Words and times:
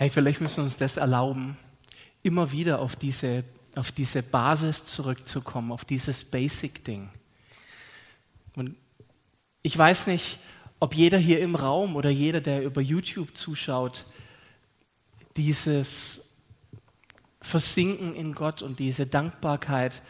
Hey, 0.00 0.08
vielleicht 0.08 0.40
müssen 0.40 0.56
wir 0.56 0.64
uns 0.64 0.78
das 0.78 0.96
erlauben, 0.96 1.58
immer 2.22 2.52
wieder 2.52 2.78
auf 2.78 2.96
diese, 2.96 3.44
auf 3.76 3.92
diese 3.92 4.22
Basis 4.22 4.86
zurückzukommen, 4.86 5.72
auf 5.72 5.84
dieses 5.84 6.24
Basic-Ding. 6.24 7.10
Und 8.56 8.76
ich 9.60 9.76
weiß 9.76 10.06
nicht, 10.06 10.38
ob 10.78 10.94
jeder 10.94 11.18
hier 11.18 11.40
im 11.40 11.54
Raum 11.54 11.96
oder 11.96 12.08
jeder, 12.08 12.40
der 12.40 12.62
über 12.62 12.80
YouTube 12.80 13.36
zuschaut, 13.36 14.06
dieses 15.36 16.30
Versinken 17.42 18.14
in 18.14 18.34
Gott 18.34 18.62
und 18.62 18.78
diese 18.78 19.04
Dankbarkeit, 19.04 20.00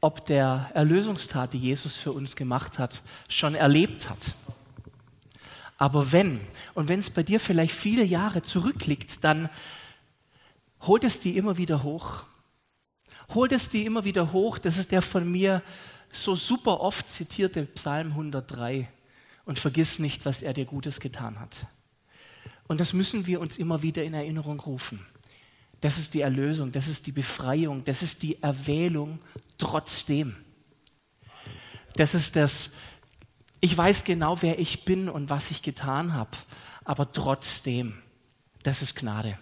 ob 0.00 0.24
der 0.24 0.70
Erlösungstat, 0.72 1.52
die 1.52 1.58
Jesus 1.58 1.96
für 1.96 2.12
uns 2.12 2.36
gemacht 2.36 2.78
hat, 2.78 3.02
schon 3.28 3.56
erlebt 3.56 4.08
hat. 4.08 4.36
Aber 5.82 6.12
wenn, 6.12 6.40
und 6.74 6.88
wenn 6.88 7.00
es 7.00 7.10
bei 7.10 7.24
dir 7.24 7.40
vielleicht 7.40 7.74
viele 7.74 8.04
Jahre 8.04 8.42
zurückliegt, 8.42 9.24
dann 9.24 9.50
holt 10.82 11.02
es 11.02 11.18
die 11.18 11.36
immer 11.36 11.56
wieder 11.56 11.82
hoch. 11.82 12.22
Holt 13.34 13.50
es 13.50 13.68
die 13.68 13.84
immer 13.84 14.04
wieder 14.04 14.32
hoch. 14.32 14.58
Das 14.58 14.78
ist 14.78 14.92
der 14.92 15.02
von 15.02 15.28
mir 15.28 15.60
so 16.12 16.36
super 16.36 16.78
oft 16.78 17.10
zitierte 17.10 17.64
Psalm 17.64 18.10
103. 18.10 18.88
Und 19.44 19.58
vergiss 19.58 19.98
nicht, 19.98 20.24
was 20.24 20.42
er 20.42 20.52
dir 20.54 20.66
Gutes 20.66 21.00
getan 21.00 21.40
hat. 21.40 21.66
Und 22.68 22.78
das 22.78 22.92
müssen 22.92 23.26
wir 23.26 23.40
uns 23.40 23.58
immer 23.58 23.82
wieder 23.82 24.04
in 24.04 24.14
Erinnerung 24.14 24.60
rufen. 24.60 25.04
Das 25.80 25.98
ist 25.98 26.14
die 26.14 26.20
Erlösung, 26.20 26.70
das 26.70 26.86
ist 26.86 27.08
die 27.08 27.12
Befreiung, 27.12 27.82
das 27.82 28.04
ist 28.04 28.22
die 28.22 28.40
Erwählung 28.40 29.18
trotzdem. 29.58 30.36
Das 31.96 32.14
ist 32.14 32.36
das, 32.36 32.70
ich 33.62 33.78
weiß 33.78 34.02
genau, 34.02 34.42
wer 34.42 34.58
ich 34.58 34.84
bin 34.84 35.08
und 35.08 35.30
was 35.30 35.52
ich 35.52 35.62
getan 35.62 36.14
habe, 36.14 36.36
aber 36.84 37.12
trotzdem, 37.12 38.02
das 38.64 38.82
ist 38.82 38.96
Gnade. 38.96 39.38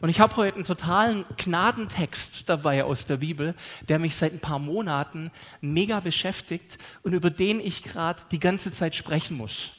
Und 0.00 0.08
ich 0.08 0.18
habe 0.18 0.34
heute 0.34 0.56
einen 0.56 0.64
totalen 0.64 1.24
Gnadentext 1.36 2.48
dabei 2.48 2.82
aus 2.82 3.06
der 3.06 3.18
Bibel, 3.18 3.54
der 3.88 4.00
mich 4.00 4.16
seit 4.16 4.32
ein 4.32 4.40
paar 4.40 4.58
Monaten 4.58 5.30
mega 5.60 6.00
beschäftigt 6.00 6.78
und 7.04 7.12
über 7.12 7.30
den 7.30 7.60
ich 7.60 7.84
gerade 7.84 8.20
die 8.32 8.40
ganze 8.40 8.72
Zeit 8.72 8.96
sprechen 8.96 9.36
muss. 9.36 9.70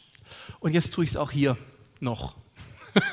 Und 0.61 0.73
jetzt 0.73 0.93
tue 0.93 1.03
ich 1.03 1.11
es 1.11 1.17
auch 1.17 1.31
hier 1.31 1.57
noch. 1.99 2.35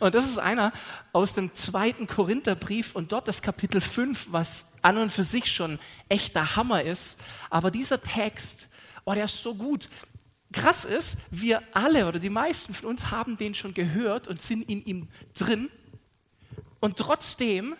und 0.00 0.12
das 0.12 0.26
ist 0.26 0.38
einer 0.38 0.72
aus 1.12 1.34
dem 1.34 1.54
zweiten 1.54 2.08
Korintherbrief 2.08 2.96
und 2.96 3.12
dort 3.12 3.28
das 3.28 3.42
Kapitel 3.42 3.80
5, 3.80 4.28
was 4.30 4.74
an 4.82 4.98
und 4.98 5.12
für 5.12 5.24
sich 5.24 5.46
schon 5.52 5.78
echter 6.08 6.56
Hammer 6.56 6.82
ist. 6.82 7.20
Aber 7.48 7.70
dieser 7.70 8.02
Text 8.02 8.68
oh, 9.04 9.14
der 9.14 9.24
ist 9.24 9.42
so 9.42 9.54
gut. 9.54 9.88
Krass 10.52 10.84
ist, 10.84 11.16
wir 11.30 11.62
alle 11.72 12.06
oder 12.06 12.18
die 12.18 12.30
meisten 12.30 12.74
von 12.74 12.90
uns 12.90 13.10
haben 13.10 13.38
den 13.38 13.54
schon 13.54 13.74
gehört 13.74 14.28
und 14.28 14.40
sind 14.40 14.68
in 14.68 14.84
ihm 14.84 15.08
drin. 15.34 15.70
Und 16.80 16.98
trotzdem 16.98 17.76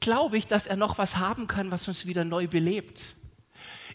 glaube 0.00 0.38
ich, 0.38 0.46
dass 0.46 0.66
er 0.66 0.76
noch 0.76 0.98
was 0.98 1.16
haben 1.16 1.48
kann, 1.48 1.70
was 1.70 1.88
uns 1.88 2.06
wieder 2.06 2.24
neu 2.24 2.46
belebt. 2.46 3.14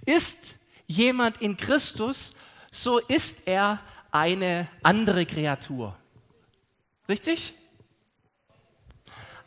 Ist 0.06 0.56
jemand 0.88 1.42
in 1.42 1.56
Christus, 1.56 2.34
so 2.72 3.00
ist 3.00 3.48
er 3.48 3.80
eine 4.12 4.68
andere 4.82 5.26
Kreatur. 5.26 5.96
Richtig? 7.08 7.54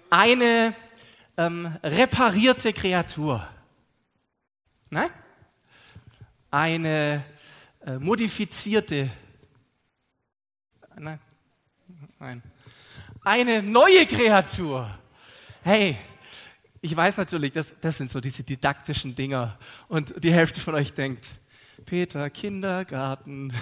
Eine 0.09 0.75
ähm, 1.37 1.77
reparierte 1.83 2.73
Kreatur. 2.73 3.47
Nein? 4.91 5.11
Eine 6.53 7.25
äh, 7.81 7.99
modifizierte, 7.99 9.11
nein, 10.97 11.19
nein, 12.21 12.43
eine 13.23 13.63
neue 13.63 14.07
Kreatur. 14.07 14.89
Hey, 15.63 15.97
ich 16.83 16.95
weiß 16.95 17.17
natürlich, 17.17 17.53
das, 17.53 17.75
das 17.81 17.97
sind 17.97 18.11
so 18.11 18.21
diese 18.21 18.45
didaktischen 18.45 19.15
Dinger 19.15 19.59
und 19.89 20.23
die 20.23 20.33
Hälfte 20.33 20.61
von 20.61 20.75
euch 20.75 20.93
denkt, 20.93 21.27
Peter, 21.87 22.29
Kindergarten. 22.29 23.55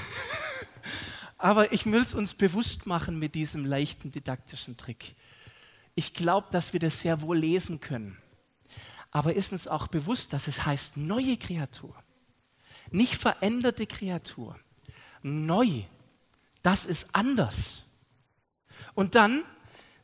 Aber 1.38 1.72
ich 1.72 1.86
will 1.86 2.02
es 2.02 2.12
uns 2.12 2.34
bewusst 2.34 2.86
machen 2.86 3.18
mit 3.20 3.36
diesem 3.36 3.64
leichten 3.64 4.10
didaktischen 4.10 4.76
Trick. 4.76 5.14
Ich 5.94 6.12
glaube, 6.12 6.48
dass 6.50 6.72
wir 6.72 6.80
das 6.80 7.00
sehr 7.00 7.22
wohl 7.22 7.38
lesen 7.38 7.80
können. 7.80 8.18
Aber 9.12 9.34
ist 9.34 9.52
uns 9.52 9.68
auch 9.68 9.86
bewusst, 9.86 10.32
dass 10.32 10.48
es 10.48 10.66
heißt 10.66 10.96
neue 10.96 11.36
Kreatur. 11.36 11.94
Nicht 12.90 13.16
veränderte 13.16 13.86
Kreatur. 13.86 14.58
Neu. 15.22 15.82
Das 16.62 16.84
ist 16.84 17.08
anders. 17.12 17.82
Und 18.94 19.14
dann, 19.14 19.44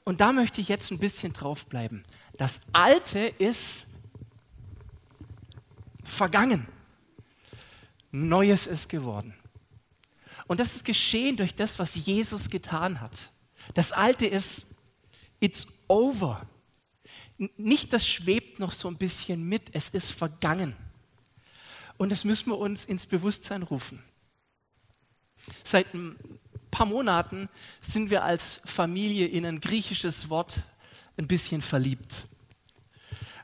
und 0.05 0.21
da 0.21 0.33
möchte 0.33 0.61
ich 0.61 0.69
jetzt 0.69 0.91
ein 0.91 0.99
bisschen 0.99 1.33
drauf 1.33 1.67
bleiben. 1.67 2.05
Das 2.37 2.61
Alte 2.73 3.19
ist 3.19 3.87
vergangen. 6.05 6.67
Neues 8.11 8.67
ist 8.67 8.89
geworden. 8.89 9.35
Und 10.47 10.61
das 10.61 10.77
ist 10.77 10.85
geschehen 10.85 11.37
durch 11.37 11.55
das, 11.55 11.79
was 11.79 11.95
Jesus 11.95 12.49
getan 12.49 13.01
hat. 13.01 13.31
Das 13.75 13.93
Alte 13.93 14.27
ist, 14.27 14.67
it's 15.41 15.67
over. 15.89 16.49
Nicht 17.57 17.93
das 17.93 18.09
schwebt 18.09 18.61
noch 18.61 18.73
so 18.73 18.89
ein 18.89 18.97
bisschen 18.97 19.43
mit, 19.49 19.75
es 19.75 19.89
ist 19.91 20.13
vergangen. 20.13 20.77
Und 21.99 22.11
das 22.11 22.25
müssen 22.25 22.51
wir 22.51 22.59
uns 22.59 22.85
ins 22.85 23.07
Bewusstsein 23.07 23.63
rufen. 23.63 24.03
Seit 25.65 25.93
ein 25.95 26.17
paar 26.71 26.87
Monaten 26.87 27.49
sind 27.81 28.11
wir 28.11 28.25
als 28.25 28.61
Familie 28.65 29.27
in 29.27 29.47
ein 29.47 29.61
griechisches 29.61 30.29
Wort 30.29 30.63
ein 31.17 31.27
bisschen 31.27 31.63
verliebt. 31.63 32.27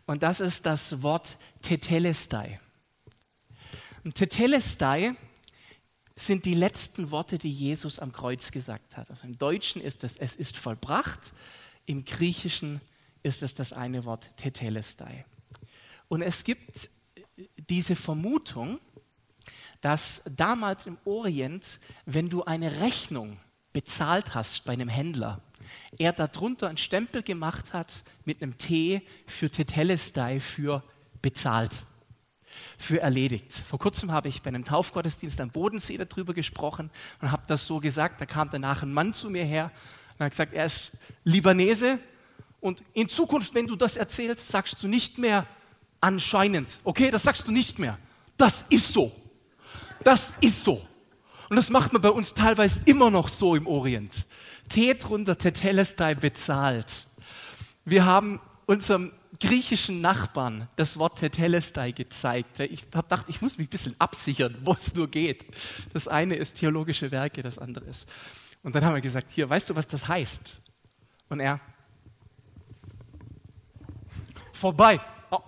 Und 0.06 0.22
das 0.22 0.40
ist 0.40 0.66
das 0.66 1.02
Wort 1.02 1.36
Tetelestai. 1.62 2.60
Und 4.04 4.16
Tetelestai 4.16 5.14
sind 6.16 6.44
die 6.44 6.54
letzten 6.54 7.10
Worte, 7.10 7.38
die 7.38 7.50
Jesus 7.50 7.98
am 7.98 8.12
Kreuz 8.12 8.50
gesagt 8.50 8.96
hat. 8.96 9.10
Also 9.10 9.26
im 9.26 9.38
Deutschen 9.38 9.80
ist 9.80 10.04
es, 10.04 10.16
es 10.16 10.36
ist 10.36 10.56
vollbracht, 10.56 11.32
im 11.86 12.04
Griechischen 12.04 12.80
ist 13.22 13.42
es 13.42 13.54
das 13.54 13.72
eine 13.72 14.04
Wort 14.04 14.30
Tetelestai. 14.36 15.24
Und 16.08 16.22
es 16.22 16.44
gibt 16.44 16.90
diese 17.68 17.96
Vermutung, 17.96 18.78
dass 19.80 20.22
damals 20.36 20.86
im 20.86 20.98
Orient, 21.04 21.80
wenn 22.06 22.30
du 22.30 22.44
eine 22.44 22.80
Rechnung 22.80 23.38
bezahlt 23.72 24.34
hast 24.34 24.64
bei 24.64 24.72
einem 24.72 24.88
Händler, 24.88 25.40
er 25.98 26.12
darunter 26.12 26.68
einen 26.68 26.78
Stempel 26.78 27.22
gemacht 27.22 27.72
hat 27.72 28.02
mit 28.24 28.42
einem 28.42 28.58
T 28.58 29.02
für 29.26 29.50
Tetelestai, 29.50 30.40
für 30.40 30.82
bezahlt, 31.20 31.84
für 32.78 33.00
erledigt. 33.00 33.52
Vor 33.52 33.78
kurzem 33.78 34.12
habe 34.12 34.28
ich 34.28 34.42
bei 34.42 34.48
einem 34.48 34.64
Taufgottesdienst 34.64 35.40
am 35.40 35.50
Bodensee 35.50 35.96
darüber 35.96 36.34
gesprochen 36.34 36.90
und 37.20 37.30
habe 37.30 37.44
das 37.46 37.66
so 37.66 37.80
gesagt. 37.80 38.20
Da 38.20 38.26
kam 38.26 38.50
danach 38.50 38.82
ein 38.82 38.92
Mann 38.92 39.14
zu 39.14 39.30
mir 39.30 39.44
her 39.44 39.70
und 40.14 40.24
hat 40.24 40.32
gesagt, 40.32 40.52
er 40.52 40.66
ist 40.66 40.92
Libanese 41.24 41.98
und 42.60 42.82
in 42.92 43.08
Zukunft, 43.08 43.54
wenn 43.54 43.66
du 43.66 43.76
das 43.76 43.96
erzählst, 43.96 44.48
sagst 44.48 44.82
du 44.82 44.88
nicht 44.88 45.18
mehr, 45.18 45.46
Anscheinend. 46.02 46.78
Okay, 46.82 47.12
das 47.12 47.22
sagst 47.22 47.46
du 47.46 47.52
nicht 47.52 47.78
mehr. 47.78 47.96
Das 48.36 48.64
ist 48.70 48.92
so. 48.92 49.12
Das 50.02 50.34
ist 50.40 50.64
so. 50.64 50.84
Und 51.48 51.56
das 51.56 51.70
macht 51.70 51.92
man 51.92 52.02
bei 52.02 52.10
uns 52.10 52.34
teilweise 52.34 52.80
immer 52.86 53.08
noch 53.08 53.28
so 53.28 53.54
im 53.54 53.68
Orient. 53.68 54.26
Tee 54.68 54.94
drunter, 54.94 55.38
Tetelestai 55.38 56.16
bezahlt. 56.16 57.06
Wir 57.84 58.04
haben 58.04 58.40
unserem 58.66 59.12
griechischen 59.38 60.00
Nachbarn 60.00 60.68
das 60.74 60.98
Wort 60.98 61.20
Tetelestai 61.20 61.92
gezeigt. 61.92 62.58
Ich 62.58 62.84
habe 62.94 63.04
gedacht, 63.04 63.26
ich 63.28 63.40
muss 63.40 63.56
mich 63.56 63.68
ein 63.68 63.70
bisschen 63.70 63.94
absichern, 64.00 64.56
wo 64.64 64.72
es 64.72 64.94
nur 64.96 65.08
geht. 65.08 65.46
Das 65.92 66.08
eine 66.08 66.34
ist 66.34 66.58
theologische 66.58 67.12
Werke, 67.12 67.42
das 67.42 67.58
andere 67.58 67.84
ist. 67.84 68.08
Und 68.64 68.74
dann 68.74 68.84
haben 68.84 68.94
wir 68.94 69.00
gesagt, 69.00 69.30
hier, 69.30 69.48
weißt 69.48 69.70
du, 69.70 69.76
was 69.76 69.86
das 69.86 70.08
heißt? 70.08 70.60
Und 71.28 71.38
er, 71.38 71.60
vorbei. 74.52 75.00
Oh, 75.30 75.38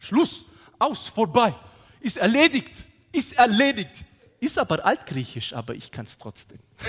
Schluss, 0.00 0.46
aus, 0.78 1.06
vorbei, 1.06 1.54
ist 2.00 2.16
erledigt, 2.16 2.86
ist 3.12 3.34
erledigt. 3.34 4.04
Ist 4.40 4.58
aber 4.58 4.84
altgriechisch, 4.84 5.52
aber 5.52 5.74
ich 5.74 5.90
kann 5.90 6.06
es 6.06 6.16
trotzdem. 6.16 6.58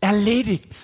erledigt. 0.00 0.74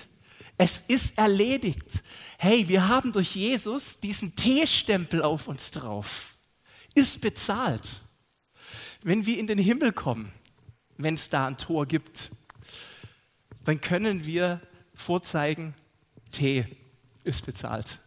Es 0.57 0.79
ist 0.87 1.17
erledigt. 1.17 2.01
Hey, 2.37 2.67
wir 2.67 2.87
haben 2.87 3.11
durch 3.11 3.35
Jesus 3.35 3.99
diesen 3.99 4.35
T-Stempel 4.35 5.21
auf 5.21 5.49
uns 5.49 5.71
drauf. 5.71 6.37
Ist 6.95 7.19
bezahlt. 7.19 8.01
Wenn 9.01 9.25
wir 9.25 9.37
in 9.37 9.47
den 9.47 9.59
Himmel 9.59 9.91
kommen, 9.91 10.31
wenn 10.97 11.15
es 11.15 11.29
da 11.29 11.47
ein 11.47 11.57
Tor 11.57 11.85
gibt, 11.85 12.31
dann 13.65 13.81
können 13.81 14.25
wir 14.25 14.61
vorzeigen, 14.95 15.73
T 16.31 16.65
ist 17.23 17.45
bezahlt. 17.45 17.99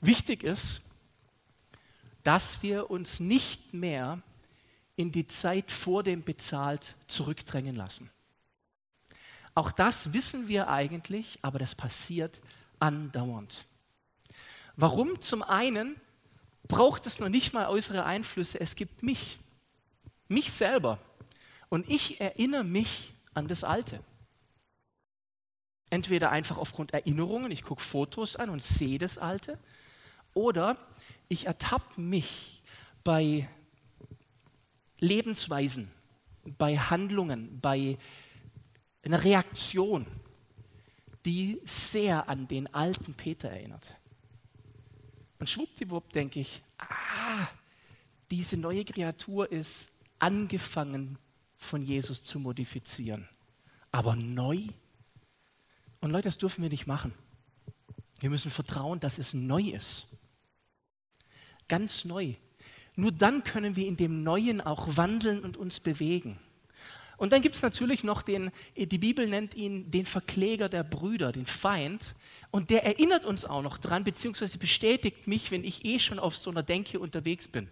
Wichtig 0.00 0.42
ist, 0.42 0.82
dass 2.24 2.62
wir 2.62 2.90
uns 2.90 3.20
nicht 3.20 3.74
mehr 3.74 4.20
in 4.96 5.12
die 5.12 5.26
Zeit 5.26 5.70
vor 5.70 6.02
dem 6.02 6.24
Bezahlt 6.24 6.96
zurückdrängen 7.06 7.76
lassen. 7.76 8.10
Auch 9.54 9.70
das 9.70 10.12
wissen 10.12 10.48
wir 10.48 10.68
eigentlich, 10.68 11.38
aber 11.42 11.58
das 11.58 11.74
passiert 11.74 12.40
andauernd. 12.78 13.66
Warum? 14.76 15.20
Zum 15.20 15.42
einen 15.42 16.00
braucht 16.68 17.06
es 17.06 17.18
noch 17.18 17.28
nicht 17.28 17.52
mal 17.54 17.68
äußere 17.68 18.04
Einflüsse, 18.04 18.60
es 18.60 18.76
gibt 18.76 19.02
mich, 19.02 19.38
mich 20.28 20.52
selber. 20.52 20.98
Und 21.68 21.88
ich 21.88 22.20
erinnere 22.20 22.64
mich 22.64 23.12
an 23.34 23.48
das 23.48 23.64
Alte. 23.64 24.00
Entweder 25.90 26.30
einfach 26.30 26.58
aufgrund 26.58 26.92
Erinnerungen, 26.92 27.50
ich 27.50 27.62
gucke 27.62 27.82
Fotos 27.82 28.36
an 28.36 28.50
und 28.50 28.62
sehe 28.62 28.98
das 28.98 29.18
Alte, 29.18 29.58
oder 30.34 30.76
ich 31.28 31.46
ertappe 31.46 32.00
mich 32.00 32.62
bei 33.04 33.48
Lebensweisen, 34.98 35.90
bei 36.56 36.76
Handlungen, 36.76 37.60
bei 37.60 37.98
einer 39.02 39.22
Reaktion, 39.22 40.06
die 41.24 41.60
sehr 41.64 42.28
an 42.28 42.48
den 42.48 42.72
alten 42.74 43.14
Peter 43.14 43.50
erinnert. 43.50 43.86
Und 45.38 45.48
schwuppdiwupp 45.48 46.12
denke 46.12 46.40
ich, 46.40 46.62
ah, 46.78 47.48
diese 48.30 48.56
neue 48.56 48.84
Kreatur 48.84 49.50
ist 49.50 49.92
angefangen 50.18 51.18
von 51.56 51.84
Jesus 51.84 52.24
zu 52.24 52.38
modifizieren. 52.38 53.28
Aber 53.92 54.16
neu? 54.16 54.64
Und 56.00 56.10
Leute, 56.10 56.28
das 56.28 56.38
dürfen 56.38 56.62
wir 56.62 56.70
nicht 56.70 56.86
machen. 56.86 57.14
Wir 58.20 58.30
müssen 58.30 58.50
vertrauen, 58.50 59.00
dass 59.00 59.18
es 59.18 59.34
neu 59.34 59.62
ist. 59.62 60.06
Ganz 61.68 62.04
neu. 62.04 62.34
Nur 62.96 63.12
dann 63.12 63.44
können 63.44 63.76
wir 63.76 63.86
in 63.86 63.96
dem 63.96 64.22
Neuen 64.22 64.60
auch 64.60 64.96
wandeln 64.96 65.44
und 65.44 65.56
uns 65.56 65.80
bewegen. 65.80 66.38
Und 67.18 67.32
dann 67.32 67.42
gibt 67.42 67.56
es 67.56 67.62
natürlich 67.62 68.04
noch 68.04 68.22
den, 68.22 68.50
die 68.76 68.98
Bibel 68.98 69.28
nennt 69.28 69.54
ihn 69.54 69.90
den 69.90 70.06
Verkläger 70.06 70.68
der 70.68 70.84
Brüder, 70.84 71.32
den 71.32 71.46
Feind. 71.46 72.14
Und 72.50 72.70
der 72.70 72.84
erinnert 72.84 73.24
uns 73.24 73.44
auch 73.44 73.62
noch 73.62 73.78
dran, 73.78 74.04
beziehungsweise 74.04 74.56
bestätigt 74.56 75.26
mich, 75.26 75.50
wenn 75.50 75.64
ich 75.64 75.84
eh 75.84 75.98
schon 75.98 76.20
auf 76.20 76.36
so 76.36 76.50
einer 76.50 76.62
Denke 76.62 77.00
unterwegs 77.00 77.48
bin. 77.48 77.68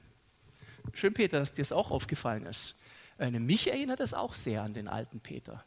Schön, 0.92 1.14
Peter, 1.14 1.38
dass 1.38 1.52
dir 1.52 1.62
das 1.62 1.72
auch 1.72 1.90
aufgefallen 1.90 2.44
ist. 2.46 2.75
Äh, 3.19 3.31
mich 3.31 3.69
erinnert 3.70 4.00
es 4.00 4.14
auch 4.14 4.34
sehr 4.34 4.62
an 4.62 4.75
den 4.75 4.88
alten 4.88 5.20
Peter. 5.20 5.64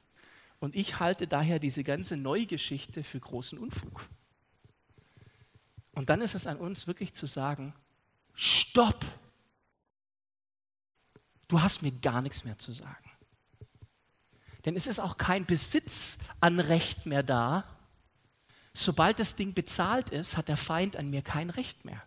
Und 0.59 0.75
ich 0.75 0.99
halte 0.99 1.25
daher 1.25 1.59
diese 1.59 1.85
ganze 1.85 2.17
Neugeschichte 2.17 3.03
für 3.03 3.19
großen 3.19 3.57
Unfug. 3.57 4.07
Und 5.93 6.09
dann 6.09 6.21
ist 6.21 6.35
es 6.35 6.47
an 6.47 6.57
uns 6.57 6.85
wirklich 6.85 7.13
zu 7.13 7.27
sagen, 7.27 7.73
stopp, 8.33 9.05
du 11.47 11.61
hast 11.61 11.81
mir 11.81 11.91
gar 11.91 12.21
nichts 12.21 12.43
mehr 12.43 12.57
zu 12.57 12.71
sagen. 12.71 13.09
Denn 14.65 14.75
es 14.75 14.87
ist 14.87 14.99
auch 14.99 15.17
kein 15.17 15.45
Besitzanrecht 15.45 17.05
mehr 17.05 17.23
da. 17.23 17.63
Sobald 18.73 19.19
das 19.19 19.35
Ding 19.35 19.53
bezahlt 19.53 20.09
ist, 20.09 20.37
hat 20.37 20.47
der 20.47 20.57
Feind 20.57 20.95
an 20.95 21.09
mir 21.09 21.21
kein 21.21 21.49
Recht 21.49 21.85
mehr. 21.85 22.01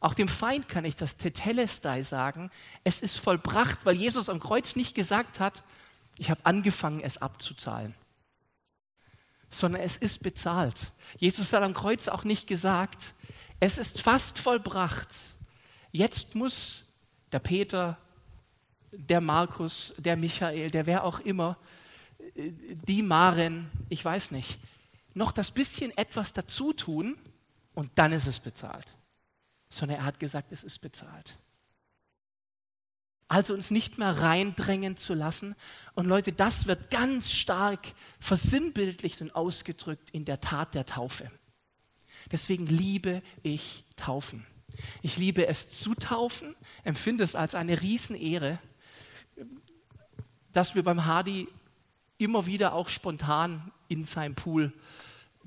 Auch 0.00 0.14
dem 0.14 0.28
Feind 0.28 0.68
kann 0.68 0.86
ich 0.86 0.96
das 0.96 1.18
Tetelestai 1.18 2.02
sagen, 2.02 2.50
es 2.84 3.00
ist 3.00 3.18
vollbracht, 3.18 3.84
weil 3.84 3.96
Jesus 3.96 4.30
am 4.30 4.40
Kreuz 4.40 4.74
nicht 4.74 4.94
gesagt 4.94 5.40
hat, 5.40 5.62
ich 6.16 6.30
habe 6.30 6.44
angefangen, 6.44 7.00
es 7.00 7.18
abzuzahlen, 7.18 7.94
sondern 9.50 9.82
es 9.82 9.96
ist 9.96 10.22
bezahlt. 10.22 10.92
Jesus 11.18 11.52
hat 11.52 11.62
am 11.62 11.74
Kreuz 11.74 12.08
auch 12.08 12.24
nicht 12.24 12.46
gesagt, 12.46 13.12
es 13.60 13.78
ist 13.78 14.00
fast 14.00 14.38
vollbracht. 14.38 15.08
Jetzt 15.92 16.34
muss 16.34 16.84
der 17.32 17.38
Peter, 17.38 17.96
der 18.90 19.20
Markus, 19.20 19.94
der 19.98 20.16
Michael, 20.16 20.70
der 20.70 20.86
wer 20.86 21.04
auch 21.04 21.20
immer, 21.20 21.56
die 22.34 23.02
Maren, 23.02 23.70
ich 23.88 24.04
weiß 24.04 24.32
nicht, 24.32 24.58
noch 25.14 25.32
das 25.32 25.50
bisschen 25.50 25.96
etwas 25.96 26.32
dazu 26.32 26.72
tun 26.72 27.16
und 27.74 27.90
dann 27.96 28.12
ist 28.12 28.26
es 28.26 28.40
bezahlt 28.40 28.94
sondern 29.70 29.98
er 29.98 30.04
hat 30.04 30.18
gesagt, 30.18 30.52
es 30.52 30.64
ist 30.64 30.80
bezahlt. 30.80 31.38
Also 33.28 33.54
uns 33.54 33.70
nicht 33.70 33.96
mehr 33.96 34.20
reindrängen 34.20 34.96
zu 34.96 35.14
lassen. 35.14 35.54
Und 35.94 36.06
Leute, 36.06 36.32
das 36.32 36.66
wird 36.66 36.90
ganz 36.90 37.30
stark 37.30 37.92
versinnbildlicht 38.18 39.22
und 39.22 39.36
ausgedrückt 39.36 40.10
in 40.10 40.24
der 40.24 40.40
Tat 40.40 40.74
der 40.74 40.84
Taufe. 40.84 41.30
Deswegen 42.30 42.66
liebe 42.66 43.22
ich 43.42 43.84
Taufen. 43.96 44.46
Ich 45.02 45.16
liebe 45.16 45.46
es 45.46 45.68
zu 45.80 45.94
taufen, 45.94 46.54
empfinde 46.84 47.24
es 47.24 47.34
als 47.34 47.54
eine 47.54 47.82
Riesenehre, 47.82 48.58
dass 50.52 50.74
wir 50.74 50.82
beim 50.82 51.04
Hardy 51.06 51.48
immer 52.18 52.46
wieder 52.46 52.74
auch 52.74 52.88
spontan 52.88 53.70
in 53.88 54.04
seinem 54.04 54.34
Pool 54.34 54.72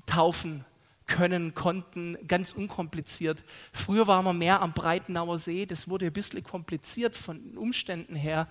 taufen 0.06 0.64
können, 1.06 1.54
konnten, 1.54 2.16
ganz 2.26 2.52
unkompliziert. 2.52 3.44
Früher 3.72 4.06
waren 4.06 4.24
wir 4.24 4.32
mehr 4.32 4.62
am 4.62 4.72
Breitenauer 4.72 5.38
See, 5.38 5.66
das 5.66 5.88
wurde 5.88 6.06
ein 6.06 6.12
bisschen 6.12 6.42
kompliziert 6.42 7.16
von 7.16 7.42
den 7.42 7.58
Umständen 7.58 8.16
her, 8.16 8.48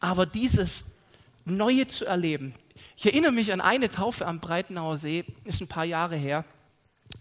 aber 0.00 0.26
dieses 0.26 0.84
Neue 1.44 1.86
zu 1.86 2.04
erleben. 2.04 2.54
Ich 2.96 3.06
erinnere 3.06 3.32
mich 3.32 3.52
an 3.52 3.60
eine 3.60 3.88
Taufe 3.88 4.26
am 4.26 4.38
Breitenauer 4.38 4.96
See, 4.98 5.24
ist 5.44 5.60
ein 5.60 5.68
paar 5.68 5.84
Jahre 5.84 6.16
her. 6.16 6.44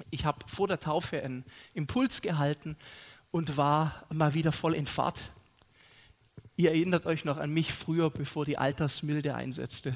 Ich 0.09 0.25
habe 0.25 0.39
vor 0.47 0.67
der 0.67 0.79
Taufe 0.79 1.21
einen 1.21 1.45
Impuls 1.73 2.21
gehalten 2.21 2.77
und 3.31 3.57
war 3.57 4.05
mal 4.11 4.33
wieder 4.33 4.51
voll 4.51 4.73
in 4.73 4.87
Fahrt. 4.87 5.21
Ihr 6.55 6.71
erinnert 6.71 7.05
euch 7.05 7.23
noch 7.23 7.37
an 7.37 7.51
mich 7.51 7.71
früher, 7.71 8.09
bevor 8.09 8.45
die 8.45 8.57
Altersmilde 8.57 9.35
einsetzte. 9.35 9.95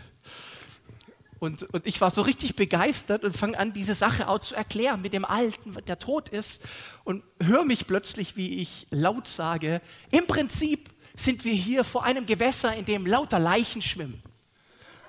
Und, 1.40 1.64
und 1.74 1.88
ich 1.88 2.00
war 2.00 2.12
so 2.12 2.22
richtig 2.22 2.56
begeistert 2.56 3.24
und 3.24 3.36
fange 3.36 3.58
an, 3.58 3.74
diese 3.74 3.96
Sache 3.96 4.28
auch 4.28 4.38
zu 4.38 4.54
erklären 4.54 5.02
mit 5.02 5.12
dem 5.12 5.26
Alten, 5.26 5.76
der 5.88 5.98
tot 5.98 6.30
ist. 6.30 6.62
Und 7.04 7.24
höre 7.42 7.66
mich 7.66 7.88
plötzlich, 7.88 8.38
wie 8.38 8.60
ich 8.60 8.86
laut 8.92 9.28
sage, 9.28 9.82
im 10.12 10.28
Prinzip 10.28 10.92
sind 11.16 11.44
wir 11.44 11.54
hier 11.54 11.84
vor 11.84 12.04
einem 12.04 12.28
Gewässer, 12.28 12.76
in 12.76 12.86
dem 12.86 13.08
lauter 13.08 13.40
Leichen 13.40 13.82
schwimmen, 13.82 14.22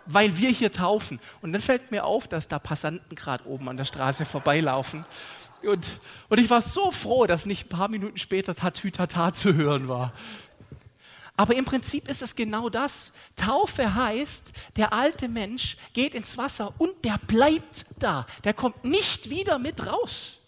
weil 0.06 0.37
wir 0.37 0.50
hier 0.50 0.72
taufen. 0.72 1.20
Und 1.40 1.52
dann 1.52 1.60
fällt 1.60 1.90
mir 1.90 2.04
auf, 2.04 2.28
dass 2.28 2.49
da 2.49 2.58
Passanten 2.58 3.14
gerade 3.16 3.46
oben 3.46 3.69
an 3.69 3.76
der 3.76 3.84
Straße 3.84 4.25
vorbeilaufen. 4.25 5.04
Und, 5.62 5.96
und 6.28 6.38
ich 6.38 6.50
war 6.50 6.60
so 6.60 6.90
froh, 6.90 7.26
dass 7.26 7.46
nicht 7.46 7.66
ein 7.66 7.69
paar 7.69 7.88
Minuten 7.88 8.19
später 8.19 8.54
Tatütata 8.54 9.32
zu 9.32 9.54
hören 9.54 9.88
war. 9.88 10.12
Aber 11.37 11.54
im 11.54 11.64
Prinzip 11.64 12.08
ist 12.08 12.22
es 12.22 12.37
genau 12.37 12.69
das. 12.69 13.12
Taufe 13.37 13.94
heißt, 13.94 14.52
der 14.76 14.93
alte 14.93 15.28
Mensch 15.28 15.76
geht 15.93 16.14
ins 16.14 16.37
Wasser 16.37 16.75
und 16.78 17.04
der 17.04 17.19
bleibt 17.26 17.87
da. 17.99 18.26
Der 18.44 18.54
kommt 18.54 18.84
nicht 18.84 19.30
wieder 19.30 19.59
mit 19.59 19.87
raus. 19.87 20.38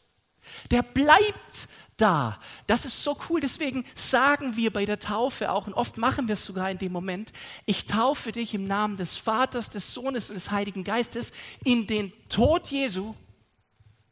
Der 0.70 0.82
bleibt 0.82 1.68
da. 1.96 2.38
Das 2.66 2.84
ist 2.84 3.02
so 3.02 3.16
cool. 3.28 3.40
Deswegen 3.40 3.84
sagen 3.94 4.56
wir 4.56 4.72
bei 4.72 4.84
der 4.84 4.98
Taufe 4.98 5.50
auch, 5.50 5.66
und 5.66 5.74
oft 5.74 5.96
machen 5.96 6.28
wir 6.28 6.34
es 6.34 6.44
sogar 6.44 6.70
in 6.70 6.78
dem 6.78 6.92
Moment, 6.92 7.32
ich 7.66 7.86
taufe 7.86 8.32
dich 8.32 8.54
im 8.54 8.66
Namen 8.66 8.96
des 8.96 9.16
Vaters, 9.16 9.70
des 9.70 9.92
Sohnes 9.92 10.30
und 10.30 10.34
des 10.34 10.50
Heiligen 10.50 10.84
Geistes 10.84 11.32
in 11.64 11.86
den 11.86 12.12
Tod 12.28 12.70
Jesu 12.70 13.14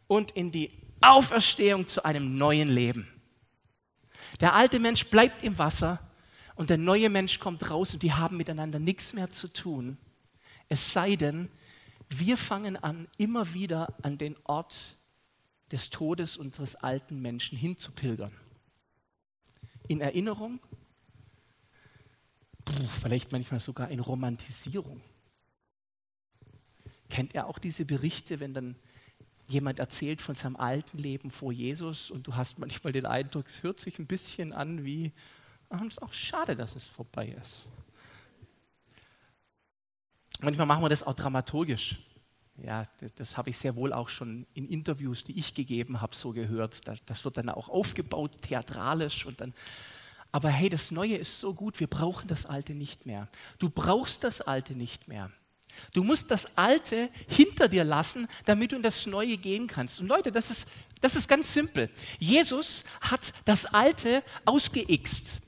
und 0.07 0.33
in 0.33 0.53
die 0.53 0.71
Auferstehung 1.01 1.87
zu 1.87 2.05
einem 2.05 2.37
neuen 2.37 2.69
Leben. 2.69 3.09
Der 4.41 4.55
alte 4.55 4.79
Mensch 4.79 5.07
bleibt 5.07 5.43
im 5.43 5.59
Wasser 5.59 5.99
und 6.55 6.71
der 6.71 6.79
neue 6.79 7.11
Mensch 7.11 7.39
kommt 7.39 7.69
raus 7.71 7.95
und 7.95 8.03
die 8.03 8.13
haben 8.13 8.37
miteinander 8.37 8.79
nichts 8.79 9.13
mehr 9.13 9.31
zu 9.31 9.49
tun. 9.49 9.99
Es 10.69 10.93
sei 10.93 11.17
denn, 11.17 11.51
wir 12.09 12.37
fangen 12.37 12.77
an, 12.77 13.09
immer 13.17 13.55
wieder 13.55 13.95
an 14.03 14.19
den 14.19 14.37
Ort 14.45 14.97
des 15.73 15.91
Todes 15.91 16.37
unseres 16.37 16.77
alten 16.77 17.21
Menschen 17.21 17.59
hinzupilgern. 17.59 18.33
In 19.89 20.01
Erinnerung, 20.01 20.61
vielleicht 23.01 23.33
manchmal 23.33 23.61
sogar 23.61 23.89
in 23.89 24.01
Romantisierung. 24.01 25.01
Kennt 27.09 27.35
er 27.35 27.47
auch 27.47 27.59
diese 27.59 27.85
Berichte, 27.85 28.41
wenn 28.41 28.55
dann 28.55 28.77
jemand 29.49 29.79
erzählt 29.79 30.21
von 30.21 30.35
seinem 30.35 30.57
alten 30.57 30.99
Leben 30.99 31.31
vor 31.31 31.53
Jesus 31.53 32.11
und 32.11 32.27
du 32.27 32.37
hast 32.37 32.59
manchmal 32.59 32.93
den 32.93 33.07
Eindruck, 33.07 33.49
es 33.49 33.63
hört 33.63 33.81
sich 33.81 33.99
ein 33.99 34.07
bisschen 34.07 34.53
an 34.53 34.85
wie 34.85 35.13
es 35.71 35.81
ist 35.89 36.03
auch 36.03 36.13
schade, 36.13 36.55
dass 36.55 36.77
es 36.77 36.87
vorbei 36.87 37.29
ist. 37.29 37.67
Manchmal 40.41 40.67
machen 40.67 40.83
wir 40.83 40.89
das 40.89 41.03
auch 41.03 41.15
dramaturgisch. 41.15 41.99
Ja, 42.59 42.87
das, 43.17 43.37
habe 43.37 43.51
ich 43.51 43.59
sehr 43.59 43.77
wohl 43.77 43.93
auch 43.93 44.09
schon 44.09 44.47
in 44.55 44.69
Interviews, 44.69 45.25
die 45.25 45.39
ich 45.39 45.55
gegeben 45.55 46.01
habe, 46.01 46.15
so 46.15 46.33
gehört. 46.33 46.87
Das, 46.87 47.05
das 47.05 47.25
wird 47.25 47.39
dann 47.39 47.49
auch 47.49 47.69
aufgebaut, 47.69 48.43
theatralisch 48.43 49.27
und 49.27 49.41
dann. 49.41 49.55
Aber 50.33 50.49
hey, 50.49 50.69
das 50.69 50.91
Neue 50.91 51.17
ist 51.17 51.41
so 51.41 51.55
gut, 51.55 51.81
wir 51.81 51.87
brauchen 51.87 52.29
das 52.29 52.47
Alte 52.47 52.75
nicht 52.75 53.07
mehr. 53.07 53.29
Du 53.59 53.69
brauchst 53.69 54.25
das 54.25 54.41
Alte 54.41 54.75
nicht 54.75 55.09
mehr. 55.09 55.31
Du 55.93 56.05
musst 56.05 56.31
das 56.31 56.57
Alte 56.57 57.09
hinter 57.27 57.69
dir 57.69 57.85
lassen, 57.85 58.29
damit 58.45 58.73
du 58.73 58.77
in 58.77 58.83
das 58.83 59.07
Neue 59.07 59.39
gehen 59.39 59.67
kannst. 59.67 60.01
Und 60.01 60.07
Leute, 60.07 60.31
das 60.31 60.51
ist, 60.51 60.69
das 61.01 61.17
ist 61.17 61.29
ganz 61.29 61.53
simpel. 61.53 61.91
Jesus 62.19 62.85
hat 63.01 63.33
das 63.45 63.67
Alte 63.67 64.23
ausgeixt. 64.45 65.41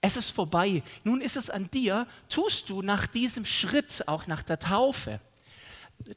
Es 0.00 0.16
ist 0.16 0.30
vorbei. 0.30 0.82
Nun 1.04 1.20
ist 1.20 1.36
es 1.36 1.48
an 1.48 1.70
dir, 1.70 2.06
tust 2.28 2.68
du 2.70 2.82
nach 2.82 3.06
diesem 3.06 3.44
Schritt, 3.44 4.08
auch 4.08 4.26
nach 4.26 4.42
der 4.42 4.58
Taufe, 4.58 5.20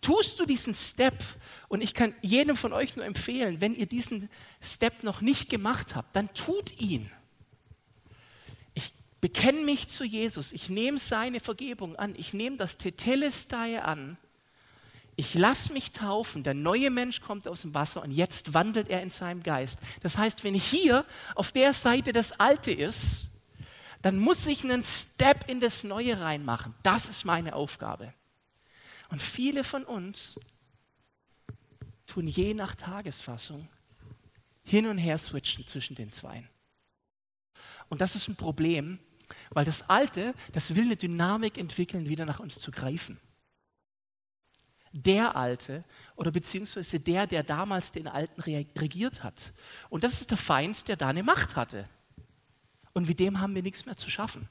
tust 0.02 0.40
du 0.40 0.46
diesen 0.46 0.74
Step, 0.74 1.24
und 1.68 1.82
ich 1.82 1.94
kann 1.94 2.14
jedem 2.22 2.56
von 2.56 2.74
euch 2.74 2.96
nur 2.96 3.06
empfehlen, 3.06 3.62
wenn 3.62 3.76
ihr 3.76 3.86
diesen 3.86 4.30
Step 4.62 5.04
noch 5.04 5.22
nicht 5.22 5.50
gemacht 5.50 5.96
habt, 5.96 6.16
dann 6.16 6.34
tut 6.34 6.80
ihn. 6.80 7.12
Ich 8.74 8.94
bekenne 9.22 9.62
mich 9.62 9.88
zu 9.88 10.04
Jesus, 10.04 10.54
ich 10.54 10.70
nehme 10.70 10.98
seine 10.98 11.40
Vergebung 11.40 11.96
an, 11.96 12.16
ich 12.18 12.34
nehme 12.34 12.58
das 12.58 12.78
Tetelestai 12.78 13.82
an, 13.82 14.18
ich 15.18 15.34
lasse 15.34 15.72
mich 15.72 15.92
taufen, 15.92 16.44
der 16.44 16.54
neue 16.54 16.92
Mensch 16.92 17.22
kommt 17.22 17.48
aus 17.48 17.62
dem 17.62 17.74
Wasser 17.74 18.04
und 18.04 18.12
jetzt 18.12 18.54
wandelt 18.54 18.90
er 18.90 19.02
in 19.02 19.10
seinem 19.10 19.44
Geist. 19.44 19.80
Das 20.02 20.18
heißt, 20.18 20.44
wenn 20.44 20.54
hier 20.54 21.06
auf 21.36 21.54
der 21.54 21.72
Seite 21.72 22.12
das 22.12 22.34
Alte 22.40 22.72
ist, 22.72 23.28
dann 24.02 24.20
muss 24.20 24.46
ich 24.46 24.64
einen 24.64 24.84
Step 24.84 25.50
in 25.50 25.60
das 25.62 25.84
Neue 25.84 26.20
reinmachen. 26.20 26.76
Das 26.84 27.10
ist 27.10 27.24
meine 27.24 27.56
Aufgabe. 27.56 28.14
Und 29.10 29.22
viele 29.22 29.64
von 29.64 29.84
uns 29.84 30.40
tun 32.08 32.28
je 32.28 32.54
nach 32.54 32.76
Tagesfassung 32.76 33.68
hin 34.64 34.88
und 34.88 34.98
her 34.98 35.18
switchen 35.18 35.68
zwischen 35.68 35.96
den 35.96 36.12
Zweien. 36.12 36.48
Und 37.90 38.02
das 38.02 38.16
ist 38.16 38.28
ein 38.28 38.36
Problem, 38.36 39.00
weil 39.52 39.66
das 39.66 39.90
Alte, 39.90 40.34
das 40.54 40.76
will 40.76 40.86
eine 40.86 40.96
Dynamik 40.96 41.58
entwickeln, 41.58 42.10
wieder 42.10 42.26
nach 42.26 42.40
uns 42.40 42.60
zu 42.60 42.72
greifen. 42.72 43.20
Der 44.92 45.36
Alte 45.36 45.84
oder 46.16 46.32
beziehungsweise 46.32 47.00
der, 47.00 47.28
der 47.28 47.44
damals 47.44 47.92
den 47.92 48.08
Alten 48.08 48.42
regiert 48.42 49.24
hat. 49.24 49.54
Und 49.90 50.04
das 50.04 50.22
ist 50.22 50.32
der 50.32 50.38
Feind, 50.38 50.88
der 50.88 50.96
da 50.96 51.10
eine 51.10 51.24
Macht 51.24 51.56
hatte. 51.56 51.88
Und 52.94 53.08
mit 53.08 53.20
dem 53.20 53.42
haben 53.42 53.56
wir 53.56 53.62
nichts 53.62 53.86
mehr 53.86 53.98
zu 53.98 54.10
schaffen. 54.10 54.48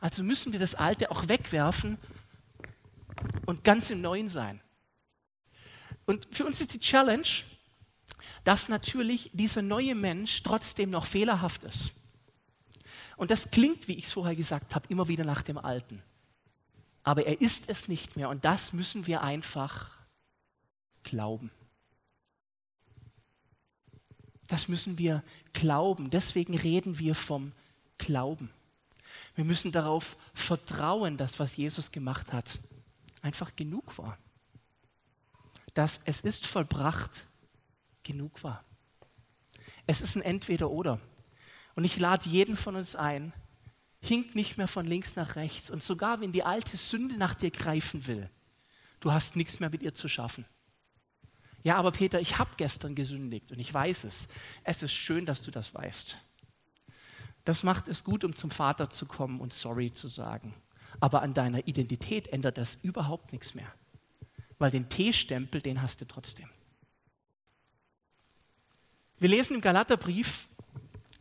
Also 0.00 0.22
müssen 0.22 0.52
wir 0.52 0.60
das 0.60 0.76
Alte 0.76 1.10
auch 1.10 1.28
wegwerfen 1.28 1.98
und 3.46 3.64
ganz 3.64 3.90
im 3.90 4.00
Neuen 4.00 4.28
sein. 4.28 4.60
Und 6.04 6.28
für 6.30 6.44
uns 6.44 6.60
ist 6.60 6.74
die 6.74 6.80
Challenge, 6.80 7.26
dass 8.44 8.68
natürlich 8.68 9.30
dieser 9.32 9.62
neue 9.62 9.94
Mensch 9.94 10.42
trotzdem 10.42 10.90
noch 10.90 11.06
fehlerhaft 11.06 11.64
ist. 11.64 11.92
Und 13.16 13.30
das 13.30 13.50
klingt, 13.50 13.88
wie 13.88 13.94
ich 13.94 14.04
es 14.04 14.12
vorher 14.12 14.36
gesagt 14.36 14.74
habe, 14.74 14.86
immer 14.88 15.08
wieder 15.08 15.24
nach 15.24 15.42
dem 15.42 15.58
Alten. 15.58 16.02
Aber 17.02 17.26
er 17.26 17.40
ist 17.40 17.68
es 17.68 17.88
nicht 17.88 18.16
mehr 18.16 18.28
und 18.28 18.44
das 18.44 18.72
müssen 18.72 19.06
wir 19.06 19.22
einfach 19.22 19.90
glauben. 21.02 21.50
Das 24.48 24.68
müssen 24.68 24.98
wir 24.98 25.22
glauben. 25.52 26.10
Deswegen 26.10 26.56
reden 26.56 26.98
wir 26.98 27.14
vom 27.14 27.52
Glauben. 27.98 28.50
Wir 29.34 29.44
müssen 29.44 29.72
darauf 29.72 30.16
vertrauen, 30.34 31.16
dass 31.16 31.38
was 31.40 31.56
Jesus 31.56 31.90
gemacht 31.90 32.32
hat, 32.32 32.58
einfach 33.26 33.56
genug 33.56 33.98
war. 33.98 34.16
Dass 35.74 36.00
es 36.04 36.20
ist 36.22 36.46
vollbracht 36.46 37.26
genug 38.02 38.42
war. 38.42 38.64
Es 39.86 40.00
ist 40.00 40.16
ein 40.16 40.22
Entweder-Oder. 40.22 41.00
Und 41.74 41.84
ich 41.84 41.98
lade 41.98 42.28
jeden 42.28 42.56
von 42.56 42.76
uns 42.76 42.96
ein, 42.96 43.32
hink 44.00 44.34
nicht 44.34 44.56
mehr 44.56 44.68
von 44.68 44.86
links 44.86 45.16
nach 45.16 45.36
rechts. 45.36 45.70
Und 45.70 45.82
sogar 45.82 46.20
wenn 46.20 46.32
die 46.32 46.44
alte 46.44 46.76
Sünde 46.76 47.16
nach 47.18 47.34
dir 47.34 47.50
greifen 47.50 48.06
will, 48.06 48.30
du 49.00 49.12
hast 49.12 49.36
nichts 49.36 49.60
mehr 49.60 49.68
mit 49.68 49.82
ihr 49.82 49.92
zu 49.92 50.08
schaffen. 50.08 50.46
Ja, 51.62 51.76
aber 51.76 51.90
Peter, 51.90 52.20
ich 52.20 52.38
habe 52.38 52.50
gestern 52.56 52.94
gesündigt 52.94 53.50
und 53.50 53.58
ich 53.58 53.74
weiß 53.74 54.04
es. 54.04 54.28
Es 54.62 54.84
ist 54.84 54.92
schön, 54.92 55.26
dass 55.26 55.42
du 55.42 55.50
das 55.50 55.74
weißt. 55.74 56.16
Das 57.44 57.64
macht 57.64 57.88
es 57.88 58.04
gut, 58.04 58.22
um 58.22 58.36
zum 58.36 58.50
Vater 58.50 58.88
zu 58.88 59.04
kommen 59.04 59.40
und 59.40 59.52
sorry 59.52 59.92
zu 59.92 60.06
sagen 60.06 60.54
aber 61.00 61.22
an 61.22 61.34
deiner 61.34 61.66
Identität 61.66 62.28
ändert 62.28 62.58
das 62.58 62.76
überhaupt 62.82 63.32
nichts 63.32 63.54
mehr. 63.54 63.72
Weil 64.58 64.70
den 64.70 64.88
T-Stempel, 64.88 65.60
den 65.60 65.82
hast 65.82 66.00
du 66.00 66.06
trotzdem. 66.06 66.48
Wir 69.18 69.28
lesen 69.28 69.56
im 69.56 69.60
Galaterbrief, 69.62 70.48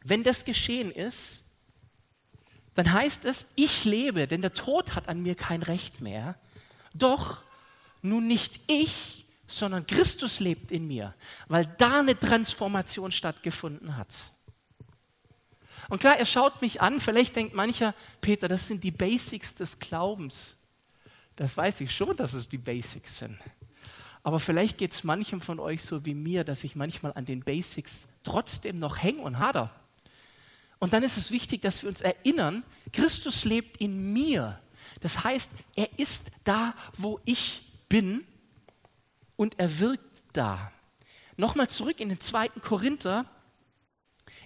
wenn 0.03 0.23
das 0.23 0.45
geschehen 0.45 0.91
ist, 0.91 1.43
dann 2.75 2.91
heißt 2.91 3.25
es, 3.25 3.47
ich 3.55 3.85
lebe, 3.85 4.27
denn 4.27 4.41
der 4.41 4.53
Tod 4.53 4.95
hat 4.95 5.07
an 5.07 5.21
mir 5.21 5.35
kein 5.35 5.63
Recht 5.63 6.01
mehr. 6.01 6.35
Doch 6.93 7.43
nun 8.01 8.27
nicht 8.27 8.59
ich, 8.67 9.25
sondern 9.47 9.87
Christus 9.87 10.39
lebt 10.39 10.71
in 10.71 10.87
mir, 10.87 11.13
weil 11.47 11.65
da 11.77 11.99
eine 11.99 12.19
Transformation 12.19 13.11
stattgefunden 13.11 13.95
hat. 13.95 14.13
Und 15.89 15.99
klar, 15.99 16.17
er 16.17 16.25
schaut 16.25 16.61
mich 16.61 16.81
an, 16.81 16.99
vielleicht 16.99 17.35
denkt 17.35 17.53
mancher, 17.53 17.93
Peter, 18.21 18.47
das 18.47 18.67
sind 18.67 18.83
die 18.83 18.91
Basics 18.91 19.55
des 19.55 19.79
Glaubens. 19.79 20.55
Das 21.35 21.55
weiß 21.55 21.81
ich 21.81 21.95
schon, 21.95 22.15
dass 22.15 22.33
es 22.33 22.49
die 22.49 22.57
Basics 22.57 23.17
sind. 23.17 23.37
Aber 24.23 24.39
vielleicht 24.39 24.77
geht 24.77 24.93
es 24.93 25.03
manchem 25.03 25.41
von 25.41 25.59
euch 25.59 25.83
so 25.83 26.05
wie 26.05 26.15
mir, 26.15 26.43
dass 26.43 26.63
ich 26.63 26.75
manchmal 26.75 27.13
an 27.13 27.25
den 27.25 27.43
Basics 27.43 28.05
trotzdem 28.23 28.79
noch 28.79 28.97
hänge 29.03 29.21
und 29.21 29.37
hader. 29.37 29.69
Und 30.79 30.93
dann 30.93 31.03
ist 31.03 31.17
es 31.17 31.31
wichtig, 31.31 31.61
dass 31.61 31.83
wir 31.83 31.89
uns 31.89 32.01
erinnern, 32.01 32.63
Christus 32.91 33.45
lebt 33.45 33.77
in 33.77 34.13
mir. 34.13 34.59
Das 35.01 35.23
heißt, 35.23 35.51
er 35.75 35.99
ist 35.99 36.31
da, 36.43 36.73
wo 36.97 37.19
ich 37.25 37.63
bin 37.87 38.25
und 39.35 39.59
er 39.59 39.79
wirkt 39.79 40.23
da. 40.33 40.71
Nochmal 41.37 41.69
zurück 41.69 41.99
in 41.99 42.09
den 42.09 42.19
zweiten 42.19 42.61
Korinther, 42.61 43.25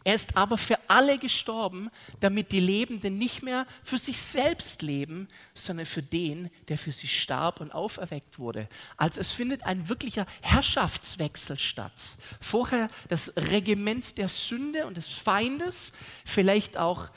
er 0.09 0.15
ist 0.15 0.35
aber 0.35 0.57
für 0.57 0.79
alle 0.87 1.19
gestorben, 1.19 1.91
damit 2.19 2.51
die 2.51 2.59
Lebenden 2.59 3.19
nicht 3.19 3.43
mehr 3.43 3.67
für 3.83 3.99
sich 3.99 4.17
selbst 4.17 4.81
leben, 4.81 5.27
sondern 5.53 5.85
für 5.85 6.01
den, 6.01 6.49
der 6.67 6.79
für 6.79 6.91
sie 6.91 7.07
starb 7.07 7.61
und 7.61 7.71
auferweckt 7.71 8.39
wurde. 8.39 8.67
Also 8.97 9.21
es 9.21 9.31
findet 9.31 9.61
ein 9.67 9.87
wirklicher 9.87 10.25
Herrschaftswechsel 10.41 11.59
statt. 11.59 11.93
Vorher 12.41 12.89
das 13.07 13.33
Regiment 13.37 14.17
der 14.17 14.29
Sünde 14.29 14.87
und 14.87 14.97
des 14.97 15.09
Feindes, 15.09 15.93
vielleicht 16.25 16.75
auch 16.75 17.11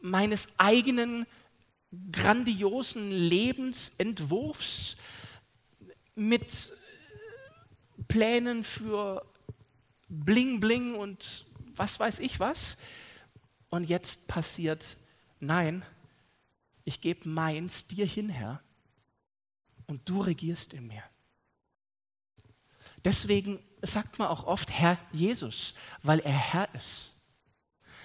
meines 0.00 0.48
eigenen 0.58 1.26
grandiosen 2.10 3.12
Lebensentwurfs 3.12 4.96
mit 6.16 6.72
Plänen 8.08 8.64
für 8.64 9.24
Bling 10.08 10.58
Bling 10.58 10.96
und 10.96 11.46
was 11.76 11.98
weiß 11.98 12.18
ich 12.20 12.40
was. 12.40 12.76
Und 13.68 13.88
jetzt 13.88 14.28
passiert, 14.28 14.96
nein, 15.40 15.84
ich 16.84 17.00
gebe 17.00 17.28
meins 17.28 17.86
dir 17.86 18.06
hin, 18.06 18.28
Herr, 18.28 18.60
und 19.86 20.08
du 20.08 20.20
regierst 20.20 20.74
in 20.74 20.86
mir. 20.86 21.02
Deswegen 23.04 23.60
sagt 23.82 24.18
man 24.18 24.28
auch 24.28 24.44
oft 24.44 24.70
Herr 24.70 24.98
Jesus, 25.12 25.74
weil 26.02 26.20
er 26.20 26.32
Herr 26.32 26.74
ist. 26.74 27.10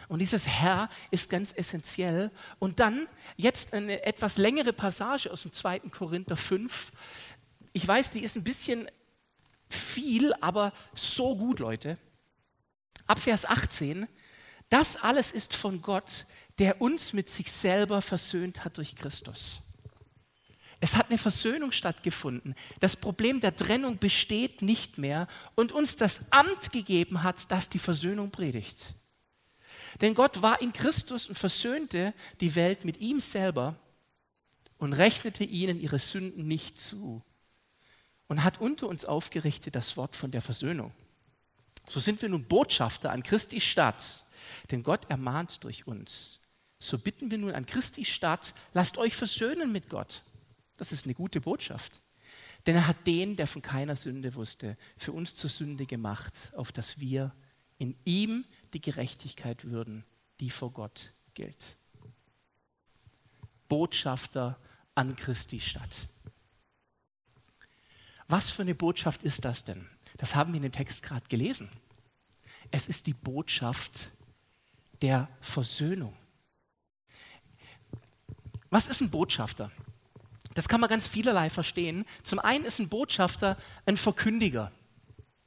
Und 0.08 0.20
dieses 0.20 0.48
Herr 0.48 0.90
ist 1.12 1.30
ganz 1.30 1.54
essentiell. 1.54 2.32
Und 2.60 2.80
dann 2.80 3.08
jetzt 3.36 3.74
eine 3.74 4.04
etwas 4.04 4.38
längere 4.38 4.74
Passage 4.74 5.32
aus 5.32 5.42
dem 5.42 5.52
2. 5.52 5.80
Korinther 5.92 6.38
5. 6.38 6.92
Ich 7.74 7.86
weiß, 7.86 8.12
die 8.12 8.24
ist 8.24 8.38
ein 8.38 8.44
bisschen 8.44 8.90
viel, 9.70 10.34
aber 10.36 10.72
so 10.96 11.36
gut, 11.36 11.60
Leute 11.60 11.98
ab 13.08 13.20
Vers 13.20 13.46
18, 13.46 14.08
das 14.70 14.98
alles 14.98 15.32
ist 15.32 15.56
von 15.56 15.82
Gott, 15.82 16.26
der 16.60 16.82
uns 16.82 17.14
mit 17.14 17.30
sich 17.30 17.52
selber 17.52 18.02
versöhnt 18.02 18.66
hat 18.66 18.78
durch 18.78 18.96
Christus. 18.96 19.60
Es 20.80 20.96
hat 20.96 21.10
eine 21.10 21.18
Versöhnung 21.18 21.72
stattgefunden. 21.72 22.54
Das 22.80 22.96
Problem 22.96 23.42
der 23.42 23.56
Trennung 23.56 23.98
besteht 23.98 24.62
nicht 24.62 24.98
mehr 24.98 25.28
und 25.56 25.72
uns 25.72 25.96
das 25.96 26.32
Amt 26.32 26.72
gegeben 26.72 27.24
hat, 27.24 27.52
das 27.52 27.70
die 27.70 27.80
Versöhnung 27.80 28.30
predigt. 28.30 28.94
Denn 30.02 30.14
Gott 30.14 30.42
war 30.44 30.62
in 30.62 30.74
Christus 30.74 31.28
und 31.28 31.38
versöhnte 31.38 32.14
die 32.42 32.54
Welt 32.54 32.86
mit 32.86 32.98
ihm 33.00 33.20
selber 33.20 33.76
und 34.78 34.94
rechnete 34.94 35.44
ihnen 35.44 35.80
ihre 35.80 35.98
Sünden 35.98 36.48
nicht 36.48 36.80
zu 36.80 37.24
und 38.28 38.44
hat 38.44 38.62
unter 38.62 38.88
uns 38.88 39.06
aufgerichtet 39.06 39.74
das 39.76 39.98
Wort 39.98 40.16
von 40.16 40.30
der 40.30 40.42
Versöhnung. 40.42 40.92
So 41.88 42.00
sind 42.00 42.22
wir 42.22 42.30
nun 42.30 42.44
Botschafter 42.44 43.12
an 43.12 43.24
Christi 43.24 43.62
Stadt, 43.62 44.24
denn 44.72 44.84
Gott 44.84 45.10
ermahnt 45.10 45.64
durch 45.64 45.88
uns. 45.88 46.42
So 46.80 46.98
bitten 46.98 47.32
wir 47.32 47.38
nun 47.38 47.54
an 47.54 47.66
Christi 47.66 48.06
Stadt, 48.06 48.54
lasst 48.74 48.98
euch 48.98 49.16
versöhnen 49.16 49.72
mit 49.72 49.90
Gott. 49.90 50.22
Das 50.76 50.92
ist 50.92 51.06
eine 51.06 51.16
gute 51.16 51.42
Botschaft. 51.42 52.02
Denn 52.66 52.76
er 52.76 52.88
hat 52.88 53.08
den, 53.08 53.36
der 53.38 53.48
von 53.48 53.62
keiner 53.62 53.96
Sünde 53.96 54.36
wusste, 54.36 54.78
für 54.98 55.14
uns 55.14 55.34
zur 55.34 55.50
Sünde 55.50 55.86
gemacht, 55.86 56.52
auf 56.56 56.72
dass 56.72 57.00
wir 57.00 57.34
in 57.78 57.96
ihm 58.04 58.46
die 58.74 58.82
Gerechtigkeit 58.82 59.64
würden, 59.64 60.04
die 60.40 60.50
vor 60.50 60.72
Gott 60.72 61.14
gilt. 61.34 61.78
Botschafter 63.70 64.60
an 64.96 65.16
Christi 65.16 65.60
Stadt. 65.60 66.08
Was 68.28 68.52
für 68.52 68.64
eine 68.64 68.76
Botschaft 68.76 69.24
ist 69.24 69.46
das 69.46 69.64
denn? 69.64 69.88
Das 70.18 70.36
haben 70.36 70.54
wir 70.54 70.58
in 70.58 70.64
dem 70.64 70.72
Text 70.72 71.04
gerade 71.04 71.28
gelesen. 71.28 71.70
Es 72.72 72.88
ist 72.88 73.08
die 73.08 73.14
Botschaft 73.14 74.10
der 75.02 75.30
Versöhnung. 75.42 76.14
Was 78.70 78.88
ist 78.88 79.02
ein 79.02 79.10
Botschafter? 79.12 79.72
Das 80.54 80.68
kann 80.68 80.82
man 80.82 80.90
ganz 80.90 81.08
vielerlei 81.08 81.50
verstehen. 81.50 82.06
Zum 82.24 82.40
einen 82.40 82.66
ist 82.66 82.80
ein 82.80 82.90
Botschafter 82.90 83.58
ein 83.86 83.96
Verkündiger. 83.96 84.72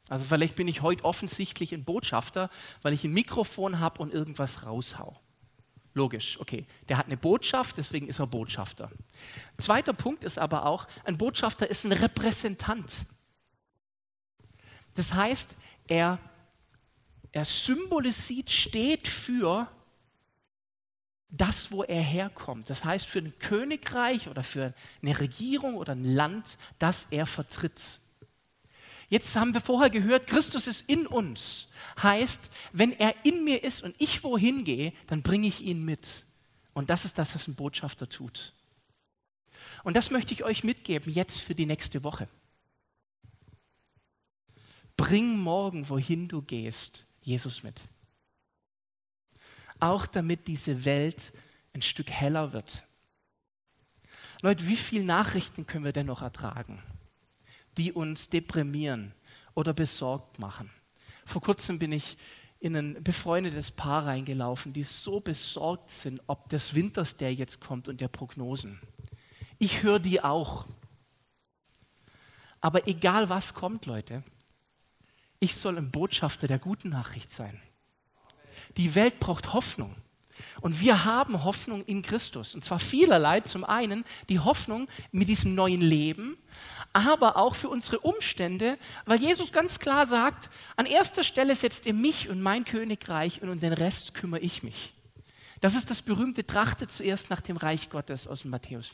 Also 0.08 0.24
vielleicht 0.24 0.56
bin 0.56 0.68
ich 0.68 0.82
heute 0.82 1.04
offensichtlich 1.04 1.74
ein 1.74 1.84
Botschafter, 1.84 2.48
weil 2.82 2.92
ich 2.92 3.04
ein 3.04 3.12
Mikrofon 3.12 3.80
habe 3.80 4.02
und 4.02 4.14
irgendwas 4.14 4.64
raushau. 4.66 5.20
Logisch, 5.94 6.38
okay. 6.40 6.66
Der 6.88 6.96
hat 6.96 7.06
eine 7.06 7.16
Botschaft, 7.16 7.76
deswegen 7.76 8.08
ist 8.08 8.20
er 8.20 8.26
Botschafter. 8.26 8.90
Zweiter 9.58 9.92
Punkt 9.92 10.24
ist 10.24 10.38
aber 10.38 10.64
auch, 10.64 10.86
ein 11.04 11.18
Botschafter 11.18 11.68
ist 11.68 11.84
ein 11.84 11.92
Repräsentant. 11.92 13.04
Das 14.94 15.14
heißt, 15.14 15.54
er, 15.86 16.18
er 17.32 17.44
symbolisiert, 17.44 18.50
steht 18.50 19.08
für 19.08 19.68
das, 21.30 21.70
wo 21.70 21.84
er 21.84 22.02
herkommt. 22.02 22.70
Das 22.70 22.84
heißt, 22.84 23.06
für 23.06 23.20
ein 23.20 23.38
Königreich 23.38 24.28
oder 24.28 24.42
für 24.42 24.74
eine 25.02 25.18
Regierung 25.18 25.76
oder 25.76 25.92
ein 25.92 26.04
Land, 26.04 26.58
das 26.78 27.06
er 27.10 27.26
vertritt. 27.26 28.00
Jetzt 29.08 29.34
haben 29.36 29.54
wir 29.54 29.60
vorher 29.60 29.90
gehört, 29.90 30.26
Christus 30.26 30.66
ist 30.66 30.88
in 30.88 31.06
uns. 31.06 31.68
Heißt, 32.00 32.50
wenn 32.72 32.92
er 32.92 33.14
in 33.24 33.44
mir 33.44 33.64
ist 33.64 33.82
und 33.82 33.94
ich 33.98 34.22
wohin 34.22 34.64
gehe, 34.64 34.92
dann 35.08 35.22
bringe 35.22 35.48
ich 35.48 35.62
ihn 35.62 35.84
mit. 35.84 36.24
Und 36.74 36.90
das 36.90 37.04
ist 37.04 37.18
das, 37.18 37.34
was 37.34 37.48
ein 37.48 37.56
Botschafter 37.56 38.08
tut. 38.08 38.54
Und 39.82 39.96
das 39.96 40.10
möchte 40.10 40.32
ich 40.32 40.44
euch 40.44 40.62
mitgeben 40.62 41.12
jetzt 41.12 41.38
für 41.38 41.54
die 41.54 41.66
nächste 41.66 42.04
Woche. 42.04 42.28
Bring 45.00 45.38
morgen, 45.38 45.88
wohin 45.88 46.28
du 46.28 46.42
gehst, 46.42 47.04
Jesus 47.22 47.62
mit. 47.62 47.82
Auch 49.78 50.06
damit 50.06 50.46
diese 50.46 50.84
Welt 50.84 51.32
ein 51.72 51.82
Stück 51.82 52.10
heller 52.10 52.52
wird. 52.52 52.84
Leute, 54.42 54.66
wie 54.66 54.76
viele 54.76 55.04
Nachrichten 55.04 55.66
können 55.66 55.84
wir 55.84 55.92
denn 55.92 56.06
noch 56.06 56.22
ertragen? 56.22 56.82
die 57.76 57.92
uns 57.92 58.28
deprimieren 58.28 59.14
oder 59.54 59.72
besorgt 59.72 60.38
machen. 60.38 60.70
Vor 61.24 61.42
kurzem 61.42 61.78
bin 61.78 61.92
ich 61.92 62.16
in 62.58 62.76
ein 62.76 63.02
befreundetes 63.02 63.70
Paar 63.70 64.06
reingelaufen, 64.06 64.72
die 64.72 64.82
so 64.82 65.20
besorgt 65.20 65.90
sind, 65.90 66.20
ob 66.26 66.48
des 66.50 66.74
Winters, 66.74 67.16
der 67.16 67.32
jetzt 67.32 67.60
kommt 67.60 67.88
und 67.88 68.00
der 68.00 68.08
Prognosen. 68.08 68.80
Ich 69.58 69.82
höre 69.82 69.98
die 69.98 70.22
auch. 70.22 70.66
Aber 72.60 72.86
egal 72.86 73.28
was 73.30 73.54
kommt, 73.54 73.86
Leute, 73.86 74.22
ich 75.40 75.56
soll 75.56 75.78
ein 75.78 75.90
Botschafter 75.90 76.46
der 76.46 76.58
guten 76.58 76.90
Nachricht 76.90 77.32
sein. 77.32 77.60
Die 78.76 78.94
Welt 78.94 79.18
braucht 79.18 79.52
Hoffnung. 79.52 79.96
Und 80.60 80.80
wir 80.80 81.04
haben 81.04 81.44
Hoffnung 81.44 81.84
in 81.84 82.02
Christus. 82.02 82.54
Und 82.54 82.64
zwar 82.64 82.78
vielerlei. 82.78 83.40
Zum 83.40 83.64
einen 83.64 84.04
die 84.28 84.38
Hoffnung 84.38 84.88
mit 85.12 85.28
diesem 85.28 85.54
neuen 85.54 85.80
Leben, 85.80 86.38
aber 86.92 87.36
auch 87.36 87.54
für 87.54 87.68
unsere 87.68 88.00
Umstände, 88.00 88.78
weil 89.04 89.20
Jesus 89.20 89.52
ganz 89.52 89.78
klar 89.78 90.06
sagt, 90.06 90.50
an 90.76 90.86
erster 90.86 91.24
Stelle 91.24 91.56
setzt 91.56 91.86
ihr 91.86 91.94
mich 91.94 92.28
und 92.28 92.42
mein 92.42 92.64
Königreich 92.64 93.42
und 93.42 93.48
um 93.50 93.60
den 93.60 93.72
Rest 93.72 94.14
kümmere 94.14 94.40
ich 94.40 94.62
mich. 94.62 94.94
Das 95.60 95.74
ist 95.74 95.90
das 95.90 96.02
berühmte 96.02 96.46
Trachte 96.46 96.88
zuerst 96.88 97.28
nach 97.28 97.40
dem 97.40 97.56
Reich 97.56 97.90
Gottes 97.90 98.26
aus 98.26 98.44
Matthäus. 98.44 98.92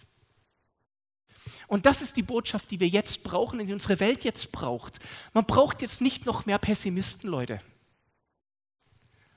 Und 1.66 1.86
das 1.86 2.02
ist 2.02 2.16
die 2.16 2.22
Botschaft, 2.22 2.70
die 2.70 2.80
wir 2.80 2.88
jetzt 2.88 3.24
brauchen, 3.24 3.64
die 3.64 3.72
unsere 3.72 4.00
Welt 4.00 4.24
jetzt 4.24 4.52
braucht. 4.52 4.98
Man 5.32 5.44
braucht 5.44 5.82
jetzt 5.82 6.00
nicht 6.00 6.26
noch 6.26 6.46
mehr 6.46 6.58
Pessimisten, 6.58 7.30
Leute. 7.30 7.60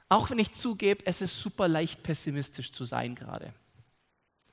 Auch 0.09 0.29
wenn 0.29 0.39
ich 0.39 0.51
zugebe, 0.51 1.05
es 1.05 1.21
ist 1.21 1.39
super 1.39 1.67
leicht 1.67 2.01
pessimistisch 2.01 2.71
zu 2.71 2.83
sein 2.83 3.15
gerade. 3.15 3.53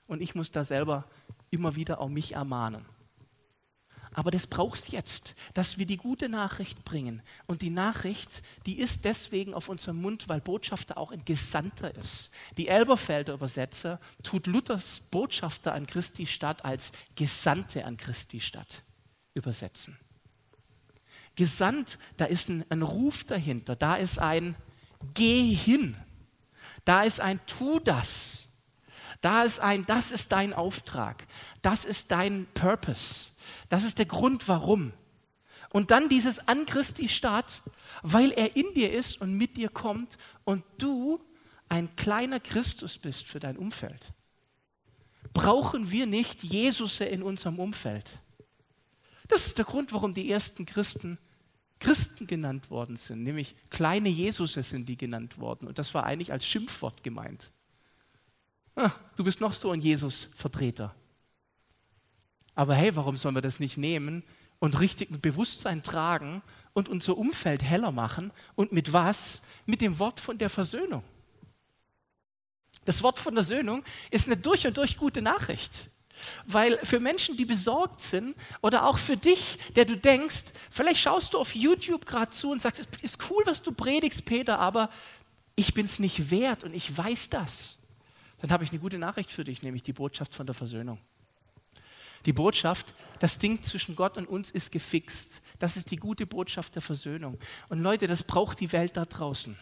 Und 0.07 0.21
ich 0.21 0.35
muss 0.35 0.51
da 0.51 0.65
selber 0.65 1.05
immer 1.51 1.77
wieder 1.77 2.01
auch 2.01 2.09
mich 2.09 2.35
ermahnen. 2.35 2.85
Aber 4.17 4.31
das 4.31 4.47
braucht 4.47 4.79
es 4.79 4.91
jetzt, 4.93 5.35
dass 5.53 5.77
wir 5.77 5.85
die 5.85 5.99
gute 5.99 6.31
Nachricht 6.31 6.87
bringen. 6.87 7.21
Und 7.45 7.61
die 7.61 7.69
Nachricht, 7.69 8.43
die 8.65 8.79
ist 8.79 9.05
deswegen 9.05 9.53
auf 9.53 9.69
unserem 9.69 10.01
Mund, 10.01 10.31
weil 10.31 10.41
Botschafter 10.41 10.97
auch 10.97 11.13
ein 11.13 11.23
Gesandter 11.27 11.95
ist. 11.95 12.31
Die 12.57 12.69
Elberfelder 12.69 13.35
Übersetzer 13.35 14.01
tut 14.23 14.47
Luthers 14.47 15.01
Botschafter 15.11 15.75
an 15.75 15.87
Christi 15.87 16.27
Stadt 16.27 16.65
als 16.65 16.93
Gesandte 17.15 17.85
an 17.85 17.99
Christi 17.99 18.41
Stadt 18.41 18.85
übersetzen. 19.35 19.99
Gesandt, 21.35 21.99
da 22.17 22.25
ist 22.25 22.49
ein, 22.49 22.65
ein 22.71 22.81
Ruf 22.81 23.23
dahinter, 23.25 23.77
da 23.77 23.97
ist 23.97 24.19
ein 24.19 24.57
Geh 25.13 25.55
hin, 25.55 25.95
da 26.87 27.03
ist 27.03 27.21
ein 27.21 27.39
Tu 27.45 27.81
das, 27.81 28.47
da 29.21 29.43
ist 29.43 29.61
ein 29.61 29.85
Das 29.85 30.11
ist 30.11 30.33
dein 30.33 30.55
Auftrag, 30.55 31.27
das 31.61 31.85
ist 31.85 32.11
dein 32.11 32.47
Purpose. 32.55 33.36
Das 33.69 33.85
ist 33.85 33.99
der 33.99 34.07
Grund, 34.07 34.49
warum. 34.49 34.93
Und 35.71 35.91
dann 35.91 36.09
dieses 36.09 36.39
an 36.49 36.67
Christi 36.67 37.09
Staat, 37.09 37.63
weil 38.03 38.31
er 38.33 38.57
in 38.57 38.73
dir 38.75 38.93
ist 38.93 39.21
und 39.21 39.37
mit 39.37 39.57
dir 39.57 39.69
kommt 39.69 40.17
und 40.45 40.65
du 40.79 41.21
ein 41.69 41.95
kleiner 41.97 42.41
Christus 42.41 42.99
bist 42.99 43.27
für 43.27 43.41
dein 43.41 43.57
Umfeld. 43.57 44.13
Brauchen 45.35 45.91
wir 45.91 46.07
nicht 46.07 46.45
Jesus 46.45 47.01
in 47.01 47.23
unserem 47.23 47.59
Umfeld? 47.59 48.21
Das 49.29 49.47
ist 49.47 49.59
der 49.59 49.65
Grund, 49.65 49.93
warum 49.93 50.15
die 50.15 50.31
ersten 50.31 50.67
Christen 50.67 51.19
Christen 51.79 52.27
genannt 52.27 52.71
worden 52.71 52.97
sind, 52.97 53.23
nämlich 53.23 53.55
kleine 53.71 54.09
Jesusse 54.09 54.63
sind 54.63 54.89
die 54.89 54.97
genannt 54.97 55.39
worden. 55.39 55.69
Und 55.69 55.79
das 55.79 55.93
war 55.95 56.05
eigentlich 56.05 56.33
als 56.33 56.47
Schimpfwort 56.47 57.03
gemeint. 57.03 57.51
Ah, 58.75 58.91
du 59.17 59.25
bist 59.25 59.41
noch 59.41 59.53
so 59.53 59.71
ein 59.71 59.81
Jesus-Vertreter. 59.81 60.95
Aber 62.57 62.75
hey, 62.75 62.97
warum 62.97 63.17
sollen 63.17 63.37
wir 63.37 63.43
das 63.43 63.61
nicht 63.61 63.77
nehmen 63.77 64.25
und 64.59 64.81
richtig 64.81 65.11
mit 65.11 65.23
Bewusstsein 65.23 65.83
tragen 65.83 66.43
und 66.73 66.89
unser 66.89 67.17
Umfeld 67.17 67.63
heller 67.63 67.93
machen? 67.93 68.33
Und 68.57 68.73
mit 68.73 68.93
was? 68.93 69.43
Mit 69.67 69.81
dem 69.81 70.01
Wort 70.01 70.19
von 70.19 70.39
der 70.39 70.51
Versöhnung. 70.51 71.05
Das 72.87 73.03
Wort 73.03 73.19
von 73.19 73.35
der 73.35 73.45
Versöhnung 73.45 73.85
ist 74.11 74.27
eine 74.27 74.37
durch 74.37 74.67
und 74.67 74.77
durch 74.77 74.97
gute 74.97 75.21
Nachricht. 75.21 75.89
Weil 76.47 76.79
für 76.79 76.99
Menschen, 76.99 77.37
die 77.37 77.45
besorgt 77.45 78.01
sind 78.01 78.35
oder 78.63 78.87
auch 78.87 78.97
für 78.97 79.19
dich, 79.19 79.59
der 79.77 79.85
du 79.85 79.97
denkst, 79.99 80.45
vielleicht 80.71 81.01
schaust 81.01 81.35
du 81.35 81.39
auf 81.39 81.55
YouTube 81.55 82.07
gerade 82.07 82.31
zu 82.31 82.51
und 82.51 82.63
sagst, 82.63 82.81
es 82.81 83.03
ist 83.03 83.31
cool, 83.31 83.43
was 83.45 83.63
du 83.63 83.73
predigst, 83.73 84.25
Peter, 84.25 84.59
aber 84.59 84.89
ich 85.57 85.75
bin 85.75 85.85
es 85.85 85.99
nicht 85.99 86.31
wert 86.31 86.65
und 86.65 86.75
ich 86.75 86.97
weiß 86.97 87.29
das. 87.29 87.79
Dann 88.41 88.51
habe 88.51 88.65
ich 88.65 88.71
eine 88.71 88.81
gute 88.81 88.97
Nachricht 88.97 89.31
für 89.31 89.45
dich, 89.45 89.63
nämlich 89.63 89.83
die 89.83 89.93
Botschaft 89.93 90.35
von 90.35 90.47
der 90.47 90.55
Versöhnung. 90.55 90.99
Die 92.27 92.33
Botschaft, 92.33 92.95
das 93.21 93.39
Ding 93.39 93.63
zwischen 93.63 93.97
Gott 93.97 94.17
und 94.19 94.27
uns 94.27 94.51
ist 94.51 94.73
gefixt. 94.73 95.41
Das 95.59 95.77
ist 95.77 95.91
die 95.91 95.97
gute 95.97 96.27
Botschaft 96.27 96.75
der 96.75 96.83
Versöhnung. 96.83 97.39
Und 97.69 97.81
Leute, 97.81 98.09
das 98.09 98.25
braucht 98.25 98.61
die 98.61 98.73
Welt 98.73 98.97
da 98.97 99.05
draußen. 99.05 99.57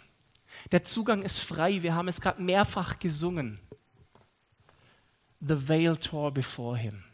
Der 0.72 0.82
Zugang 0.82 1.22
ist 1.22 1.40
frei. 1.40 1.82
Wir 1.82 1.94
haben 1.94 2.08
es 2.08 2.20
gerade 2.20 2.42
mehrfach 2.42 2.98
gesungen. 2.98 3.60
The 5.40 5.68
veil 5.68 5.96
tore 5.96 6.32
before 6.32 6.76
him. 6.78 7.04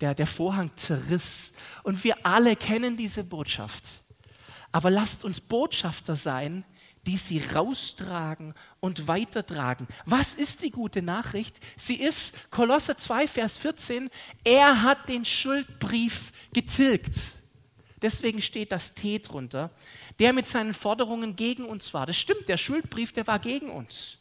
Der, 0.00 0.14
der 0.14 0.26
Vorhang 0.26 0.76
zerriss. 0.76 1.52
Und 1.84 2.02
wir 2.02 2.26
alle 2.26 2.56
kennen 2.56 2.96
diese 2.96 3.22
Botschaft. 3.22 4.04
Aber 4.72 4.90
lasst 4.90 5.24
uns 5.24 5.40
Botschafter 5.40 6.16
sein, 6.16 6.64
die 7.08 7.16
sie 7.16 7.38
raustragen 7.38 8.52
und 8.80 9.08
weitertragen. 9.08 9.88
Was 10.04 10.34
ist 10.34 10.60
die 10.60 10.70
gute 10.70 11.00
Nachricht? 11.00 11.58
Sie 11.78 11.94
ist 11.94 12.50
Kolosser 12.50 12.98
2, 12.98 13.26
Vers 13.26 13.56
14, 13.56 14.10
er 14.44 14.82
hat 14.82 15.08
den 15.08 15.24
Schuldbrief 15.24 16.32
getilgt. 16.52 17.16
Deswegen 18.02 18.42
steht 18.42 18.72
das 18.72 18.92
T 18.92 19.20
drunter, 19.20 19.70
der 20.18 20.34
mit 20.34 20.46
seinen 20.46 20.74
Forderungen 20.74 21.34
gegen 21.34 21.64
uns 21.64 21.94
war. 21.94 22.04
Das 22.04 22.18
stimmt, 22.18 22.46
der 22.46 22.58
Schuldbrief, 22.58 23.12
der 23.12 23.26
war 23.26 23.38
gegen 23.38 23.70
uns 23.70 24.18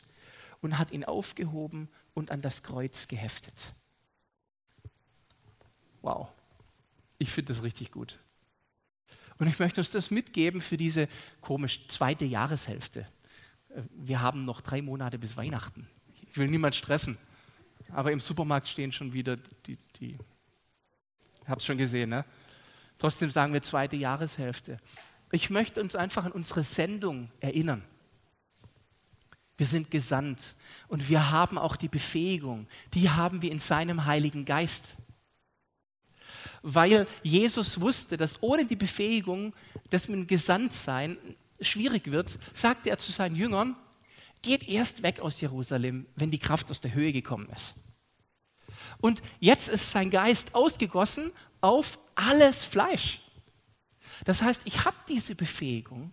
und 0.61 0.77
hat 0.79 0.91
ihn 0.91 1.03
aufgehoben 1.03 1.89
und 2.13 2.31
an 2.31 2.41
das 2.41 2.63
Kreuz 2.63 3.09
geheftet. 3.09 3.73
Wow, 6.01 6.29
ich 7.17 7.31
finde 7.31 7.51
das 7.51 7.63
richtig 7.63 7.91
gut. 7.91 8.17
Und 9.39 9.47
ich 9.47 9.59
möchte 9.59 9.81
uns 9.81 9.91
das 9.91 10.11
mitgeben 10.11 10.61
für 10.61 10.77
diese 10.77 11.07
komisch 11.41 11.87
zweite 11.87 12.25
Jahreshälfte. 12.25 13.07
Äh, 13.69 13.81
wir 13.91 14.21
haben 14.21 14.45
noch 14.45 14.61
drei 14.61 14.81
Monate 14.81 15.19
bis 15.19 15.37
Weihnachten. 15.37 15.87
Ich 16.29 16.37
will 16.37 16.47
niemand 16.47 16.75
stressen. 16.75 17.17
Aber 17.91 18.11
im 18.11 18.19
Supermarkt 18.19 18.67
stehen 18.67 18.91
schon 18.91 19.13
wieder 19.13 19.37
die, 19.65 19.77
die 19.99 20.17
es 21.45 21.65
schon 21.65 21.77
gesehen, 21.77 22.09
ne? 22.09 22.25
Trotzdem 22.97 23.29
sagen 23.29 23.53
wir 23.53 23.61
zweite 23.61 23.95
Jahreshälfte. 23.95 24.79
Ich 25.31 25.49
möchte 25.49 25.81
uns 25.81 25.95
einfach 25.95 26.25
an 26.25 26.31
unsere 26.31 26.63
Sendung 26.63 27.29
erinnern. 27.39 27.83
Wir 29.57 29.67
sind 29.67 29.89
gesandt 29.91 30.55
und 30.87 31.09
wir 31.09 31.31
haben 31.31 31.57
auch 31.57 31.75
die 31.75 31.87
Befähigung. 31.87 32.67
Die 32.93 33.09
haben 33.09 33.41
wir 33.41 33.51
in 33.51 33.59
seinem 33.59 34.05
Heiligen 34.05 34.45
Geist 34.45 34.95
weil 36.61 37.07
Jesus 37.23 37.79
wusste, 37.79 38.17
dass 38.17 38.41
ohne 38.41 38.65
die 38.65 38.75
Befähigung, 38.75 39.53
dass 39.89 40.07
mit 40.07 40.17
dem 40.17 40.27
Gesandtsein 40.27 41.17
schwierig 41.61 42.11
wird, 42.11 42.37
sagte 42.53 42.89
er 42.89 42.97
zu 42.97 43.11
seinen 43.11 43.35
Jüngern, 43.35 43.75
geht 44.41 44.67
erst 44.67 45.03
weg 45.03 45.19
aus 45.19 45.41
Jerusalem, 45.41 46.05
wenn 46.15 46.31
die 46.31 46.39
Kraft 46.39 46.69
aus 46.71 46.81
der 46.81 46.93
Höhe 46.93 47.11
gekommen 47.11 47.49
ist. 47.55 47.75
Und 48.99 49.21
jetzt 49.39 49.69
ist 49.69 49.91
sein 49.91 50.09
Geist 50.09 50.55
ausgegossen 50.55 51.31
auf 51.61 51.99
alles 52.15 52.63
Fleisch. 52.63 53.21
Das 54.25 54.41
heißt, 54.41 54.63
ich 54.65 54.85
habe 54.85 54.97
diese 55.07 55.35
Befähigung 55.35 56.11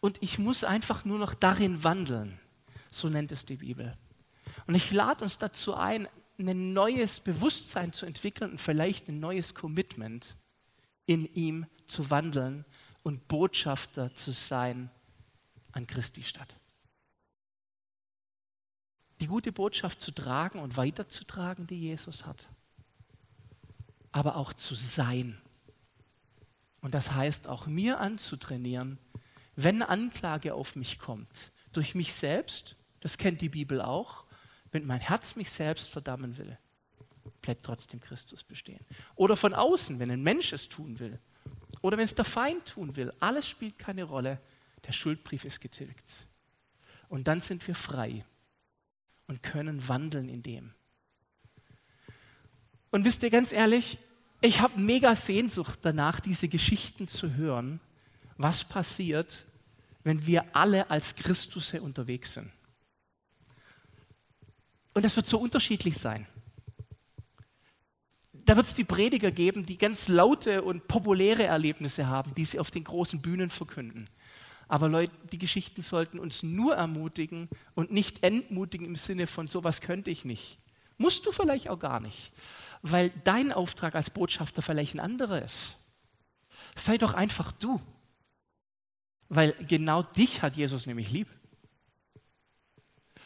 und 0.00 0.18
ich 0.20 0.38
muss 0.38 0.64
einfach 0.64 1.04
nur 1.04 1.18
noch 1.18 1.34
darin 1.34 1.84
wandeln. 1.84 2.38
So 2.90 3.08
nennt 3.08 3.32
es 3.32 3.44
die 3.44 3.56
Bibel. 3.56 3.96
Und 4.66 4.74
ich 4.74 4.90
lade 4.92 5.24
uns 5.24 5.38
dazu 5.38 5.74
ein, 5.74 6.08
ein 6.38 6.72
neues 6.72 7.20
Bewusstsein 7.20 7.92
zu 7.92 8.06
entwickeln 8.06 8.52
und 8.52 8.60
vielleicht 8.60 9.08
ein 9.08 9.20
neues 9.20 9.54
Commitment 9.54 10.36
in 11.06 11.26
ihm 11.34 11.66
zu 11.86 12.10
wandeln 12.10 12.64
und 13.02 13.28
Botschafter 13.28 14.14
zu 14.14 14.30
sein 14.32 14.90
an 15.72 15.86
Christi 15.86 16.22
Stadt. 16.22 16.56
Die 19.20 19.26
gute 19.26 19.52
Botschaft 19.52 20.00
zu 20.00 20.10
tragen 20.10 20.58
und 20.58 20.76
weiterzutragen, 20.76 21.66
die 21.66 21.78
Jesus 21.78 22.26
hat, 22.26 22.48
aber 24.10 24.36
auch 24.36 24.52
zu 24.52 24.74
sein. 24.74 25.40
Und 26.80 26.94
das 26.94 27.12
heißt 27.12 27.46
auch 27.46 27.66
mir 27.66 28.00
anzutrainieren, 28.00 28.98
wenn 29.54 29.82
Anklage 29.82 30.54
auf 30.54 30.76
mich 30.76 30.98
kommt, 30.98 31.52
durch 31.72 31.94
mich 31.94 32.12
selbst, 32.14 32.76
das 33.00 33.18
kennt 33.18 33.40
die 33.40 33.48
Bibel 33.48 33.80
auch, 33.80 34.21
wenn 34.72 34.86
mein 34.86 35.00
Herz 35.00 35.36
mich 35.36 35.50
selbst 35.50 35.90
verdammen 35.90 36.36
will, 36.38 36.58
bleibt 37.40 37.64
trotzdem 37.64 38.00
Christus 38.00 38.42
bestehen. 38.42 38.84
Oder 39.14 39.36
von 39.36 39.54
außen, 39.54 39.98
wenn 39.98 40.10
ein 40.10 40.22
Mensch 40.22 40.52
es 40.52 40.68
tun 40.68 40.98
will. 40.98 41.20
Oder 41.82 41.96
wenn 41.96 42.04
es 42.04 42.14
der 42.14 42.24
Feind 42.24 42.66
tun 42.66 42.96
will. 42.96 43.12
Alles 43.20 43.48
spielt 43.48 43.78
keine 43.78 44.04
Rolle. 44.04 44.40
Der 44.86 44.92
Schuldbrief 44.92 45.44
ist 45.44 45.60
getilgt. 45.60 46.26
Und 47.08 47.28
dann 47.28 47.40
sind 47.40 47.66
wir 47.66 47.74
frei 47.74 48.24
und 49.26 49.42
können 49.42 49.86
wandeln 49.86 50.28
in 50.28 50.42
dem. 50.42 50.72
Und 52.90 53.04
wisst 53.04 53.22
ihr 53.22 53.30
ganz 53.30 53.52
ehrlich, 53.52 53.98
ich 54.40 54.60
habe 54.60 54.80
mega 54.80 55.14
Sehnsucht 55.14 55.78
danach, 55.82 56.20
diese 56.20 56.48
Geschichten 56.48 57.06
zu 57.08 57.34
hören, 57.34 57.80
was 58.38 58.64
passiert, 58.64 59.44
wenn 60.04 60.26
wir 60.26 60.56
alle 60.56 60.90
als 60.90 61.14
Christusse 61.14 61.80
unterwegs 61.80 62.34
sind. 62.34 62.50
Und 64.94 65.04
das 65.04 65.16
wird 65.16 65.26
so 65.26 65.38
unterschiedlich 65.38 65.96
sein. 65.96 66.26
Da 68.32 68.56
wird 68.56 68.66
es 68.66 68.74
die 68.74 68.84
Prediger 68.84 69.30
geben, 69.30 69.66
die 69.66 69.78
ganz 69.78 70.08
laute 70.08 70.62
und 70.62 70.88
populäre 70.88 71.44
Erlebnisse 71.44 72.08
haben, 72.08 72.34
die 72.34 72.44
sie 72.44 72.58
auf 72.58 72.70
den 72.70 72.84
großen 72.84 73.22
Bühnen 73.22 73.50
verkünden. 73.50 74.08
Aber 74.68 74.88
Leute, 74.88 75.12
die 75.30 75.38
Geschichten 75.38 75.82
sollten 75.82 76.18
uns 76.18 76.42
nur 76.42 76.74
ermutigen 76.74 77.48
und 77.74 77.92
nicht 77.92 78.24
entmutigen 78.24 78.86
im 78.86 78.96
Sinne 78.96 79.26
von, 79.26 79.46
sowas 79.46 79.80
könnte 79.80 80.10
ich 80.10 80.24
nicht. 80.24 80.58
Musst 80.98 81.26
du 81.26 81.32
vielleicht 81.32 81.68
auch 81.68 81.78
gar 81.78 82.00
nicht, 82.00 82.32
weil 82.80 83.10
dein 83.24 83.52
Auftrag 83.52 83.94
als 83.94 84.10
Botschafter 84.10 84.62
vielleicht 84.62 84.94
ein 84.94 85.00
anderer 85.00 85.42
ist. 85.42 85.76
Sei 86.74 86.98
doch 86.98 87.14
einfach 87.14 87.52
du, 87.52 87.80
weil 89.28 89.52
genau 89.68 90.02
dich 90.02 90.42
hat 90.42 90.56
Jesus 90.56 90.86
nämlich 90.86 91.10
lieb. 91.10 91.28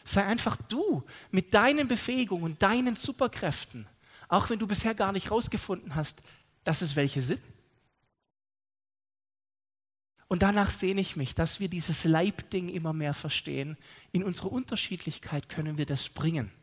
Sei 0.07 0.23
einfach 0.23 0.55
du 0.55 1.03
mit 1.31 1.53
deinen 1.53 1.89
Befähigungen 1.89 2.57
deinen 2.59 2.95
Superkräften, 2.95 3.85
auch 4.29 4.49
wenn 4.49 4.57
du 4.57 4.65
bisher 4.65 4.95
gar 4.95 5.11
nicht 5.11 5.25
herausgefunden 5.25 5.95
hast, 5.95 6.21
dass 6.63 6.81
es 6.81 6.95
welche 6.95 7.21
sind. 7.21 7.41
Und 10.29 10.43
danach 10.43 10.69
sehne 10.69 11.01
ich 11.01 11.17
mich, 11.17 11.35
dass 11.35 11.59
wir 11.59 11.67
dieses 11.67 12.05
Leibding 12.05 12.69
immer 12.69 12.93
mehr 12.93 13.13
verstehen. 13.13 13.75
In 14.13 14.23
unserer 14.23 14.53
Unterschiedlichkeit 14.53 15.49
können 15.49 15.77
wir 15.77 15.85
das 15.85 16.07
bringen. 16.07 16.53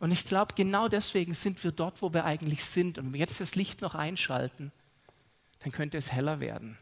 Und 0.00 0.10
ich 0.10 0.26
glaube, 0.26 0.54
genau 0.56 0.88
deswegen 0.88 1.34
sind 1.34 1.62
wir 1.62 1.70
dort, 1.70 2.02
wo 2.02 2.12
wir 2.12 2.24
eigentlich 2.24 2.64
sind. 2.64 2.98
Und 2.98 3.06
wenn 3.06 3.12
wir 3.12 3.20
jetzt 3.20 3.40
das 3.40 3.54
Licht 3.54 3.82
noch 3.82 3.94
einschalten, 3.94 4.72
dann 5.60 5.70
könnte 5.70 5.96
es 5.96 6.10
heller 6.10 6.40
werden. 6.40 6.76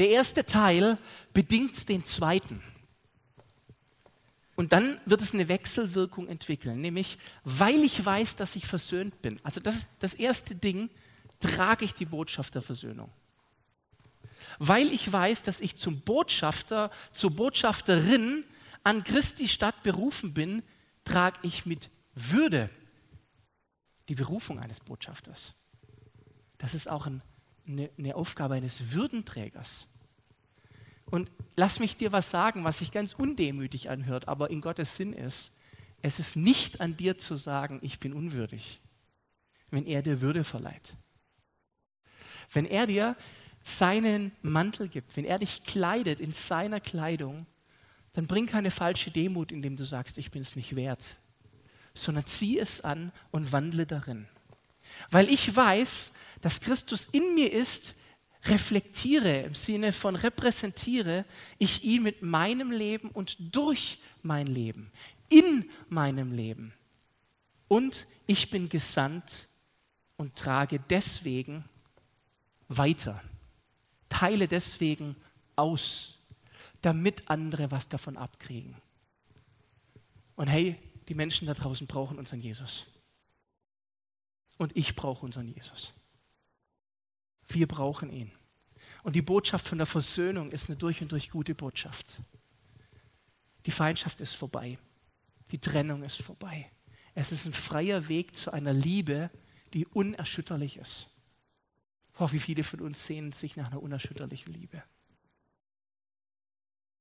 Der 0.00 0.10
erste 0.10 0.44
Teil 0.44 0.98
bedingt 1.32 1.88
den 1.88 2.04
zweiten. 2.04 2.64
Und 4.54 4.72
dann 4.72 5.00
wird 5.06 5.22
es 5.22 5.32
eine 5.32 5.48
Wechselwirkung 5.48 6.28
entwickeln, 6.28 6.80
nämlich 6.80 7.18
weil 7.44 7.82
ich 7.84 8.04
weiß, 8.04 8.36
dass 8.36 8.54
ich 8.54 8.66
versöhnt 8.66 9.22
bin. 9.22 9.40
Also 9.42 9.60
das 9.60 9.76
ist 9.76 9.88
das 10.00 10.14
erste 10.14 10.54
Ding, 10.54 10.90
trage 11.40 11.84
ich 11.84 11.94
die 11.94 12.04
Botschaft 12.04 12.54
der 12.54 12.62
Versöhnung. 12.62 13.10
Weil 14.58 14.92
ich 14.92 15.10
weiß, 15.10 15.42
dass 15.42 15.60
ich 15.60 15.76
zum 15.76 16.00
Botschafter, 16.00 16.90
zur 17.12 17.30
Botschafterin 17.30 18.44
an 18.84 19.02
Christi 19.04 19.48
Stadt 19.48 19.82
berufen 19.82 20.34
bin, 20.34 20.62
trage 21.04 21.38
ich 21.42 21.64
mit 21.64 21.88
Würde 22.14 22.68
die 24.08 24.14
Berufung 24.14 24.58
eines 24.58 24.80
Botschafters. 24.80 25.54
Das 26.58 26.74
ist 26.74 26.88
auch 26.88 27.06
ein, 27.06 27.22
eine, 27.66 27.90
eine 27.96 28.14
Aufgabe 28.14 28.54
eines 28.54 28.92
Würdenträgers. 28.92 29.86
Und 31.06 31.30
lass 31.56 31.78
mich 31.80 31.96
dir 31.96 32.12
was 32.12 32.30
sagen, 32.30 32.64
was 32.64 32.78
sich 32.78 32.92
ganz 32.92 33.14
undemütig 33.14 33.90
anhört, 33.90 34.28
aber 34.28 34.50
in 34.50 34.60
Gottes 34.60 34.96
Sinn 34.96 35.12
ist. 35.12 35.52
Es 36.00 36.18
ist 36.18 36.36
nicht 36.36 36.80
an 36.80 36.96
dir 36.96 37.18
zu 37.18 37.36
sagen, 37.36 37.78
ich 37.82 38.00
bin 38.00 38.12
unwürdig, 38.12 38.80
wenn 39.70 39.86
er 39.86 40.02
dir 40.02 40.20
Würde 40.20 40.44
verleiht. 40.44 40.94
Wenn 42.52 42.66
er 42.66 42.86
dir 42.86 43.16
seinen 43.62 44.32
Mantel 44.42 44.88
gibt, 44.88 45.16
wenn 45.16 45.24
er 45.24 45.38
dich 45.38 45.62
kleidet 45.64 46.18
in 46.18 46.32
seiner 46.32 46.80
Kleidung, 46.80 47.46
dann 48.12 48.26
bring 48.26 48.46
keine 48.46 48.70
falsche 48.70 49.10
Demut, 49.10 49.52
indem 49.52 49.76
du 49.76 49.84
sagst, 49.84 50.18
ich 50.18 50.30
bin 50.30 50.42
es 50.42 50.56
nicht 50.56 50.76
wert, 50.76 51.04
sondern 51.94 52.26
zieh 52.26 52.58
es 52.58 52.82
an 52.82 53.12
und 53.30 53.52
wandle 53.52 53.86
darin. 53.86 54.26
Weil 55.10 55.30
ich 55.30 55.54
weiß, 55.54 56.12
dass 56.40 56.60
Christus 56.60 57.06
in 57.06 57.34
mir 57.34 57.52
ist, 57.52 57.94
reflektiere, 58.44 59.42
im 59.42 59.54
Sinne 59.54 59.92
von 59.92 60.16
repräsentiere 60.16 61.24
ich 61.58 61.84
ihn 61.84 62.02
mit 62.02 62.22
meinem 62.22 62.72
Leben 62.72 63.08
und 63.10 63.36
durch 63.54 63.98
mein 64.22 64.46
Leben, 64.46 64.90
in 65.28 65.70
meinem 65.88 66.32
Leben. 66.32 66.72
Und 67.68 68.06
ich 68.26 68.50
bin 68.50 68.68
gesandt 68.68 69.48
und 70.16 70.36
trage 70.36 70.80
deswegen 70.90 71.64
weiter, 72.68 73.22
teile 74.08 74.48
deswegen 74.48 75.16
aus, 75.56 76.18
damit 76.80 77.30
andere 77.30 77.70
was 77.70 77.88
davon 77.88 78.16
abkriegen. 78.16 78.76
Und 80.34 80.48
hey, 80.48 80.76
die 81.08 81.14
Menschen 81.14 81.46
da 81.46 81.54
draußen 81.54 81.86
brauchen 81.86 82.18
unseren 82.18 82.40
Jesus. 82.40 82.86
Und 84.58 84.76
ich 84.76 84.96
brauche 84.96 85.24
unseren 85.24 85.48
Jesus. 85.48 85.92
Wir 87.48 87.66
brauchen 87.66 88.10
ihn. 88.10 88.30
Und 89.02 89.16
die 89.16 89.22
Botschaft 89.22 89.66
von 89.66 89.78
der 89.78 89.86
Versöhnung 89.86 90.50
ist 90.52 90.68
eine 90.68 90.76
durch 90.76 91.02
und 91.02 91.12
durch 91.12 91.30
gute 91.30 91.54
Botschaft. 91.54 92.20
Die 93.66 93.70
Feindschaft 93.70 94.20
ist 94.20 94.34
vorbei. 94.34 94.78
Die 95.50 95.58
Trennung 95.58 96.02
ist 96.02 96.22
vorbei. 96.22 96.70
Es 97.14 97.32
ist 97.32 97.46
ein 97.46 97.52
freier 97.52 98.08
Weg 98.08 98.36
zu 98.36 98.52
einer 98.52 98.72
Liebe, 98.72 99.30
die 99.74 99.86
unerschütterlich 99.86 100.76
ist. 100.78 101.08
Oh, 102.18 102.30
wie 102.30 102.38
viele 102.38 102.62
von 102.62 102.80
uns 102.80 103.06
sehnen 103.06 103.32
sich 103.32 103.56
nach 103.56 103.70
einer 103.70 103.82
unerschütterlichen 103.82 104.52
Liebe. 104.52 104.82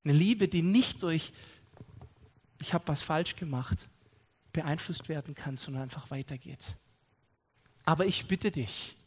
Eine 0.03 0.13
Liebe, 0.13 0.47
die 0.47 0.61
nicht 0.61 1.03
durch, 1.03 1.31
ich 2.59 2.73
habe 2.73 2.87
was 2.87 3.01
falsch 3.01 3.35
gemacht, 3.35 3.89
beeinflusst 4.51 5.09
werden 5.09 5.35
kann, 5.35 5.57
sondern 5.57 5.83
einfach 5.83 6.09
weitergeht. 6.11 6.75
Aber 7.83 8.05
ich 8.05 8.27
bitte 8.27 8.51
dich, 8.51 8.97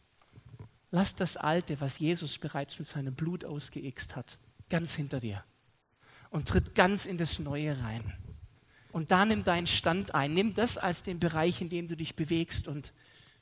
Lass 0.94 1.16
das 1.16 1.36
Alte, 1.36 1.80
was 1.80 1.98
Jesus 1.98 2.38
bereits 2.38 2.78
mit 2.78 2.86
seinem 2.86 3.16
Blut 3.16 3.44
ausgeixt 3.44 4.14
hat, 4.14 4.38
ganz 4.68 4.94
hinter 4.94 5.18
dir 5.18 5.42
und 6.30 6.46
tritt 6.46 6.76
ganz 6.76 7.04
in 7.04 7.18
das 7.18 7.40
Neue 7.40 7.76
rein. 7.82 8.16
Und 8.92 9.10
da 9.10 9.24
nimm 9.24 9.42
deinen 9.42 9.66
Stand 9.66 10.14
ein. 10.14 10.34
Nimm 10.34 10.54
das 10.54 10.78
als 10.78 11.02
den 11.02 11.18
Bereich, 11.18 11.60
in 11.60 11.68
dem 11.68 11.88
du 11.88 11.96
dich 11.96 12.14
bewegst 12.14 12.68
und 12.68 12.92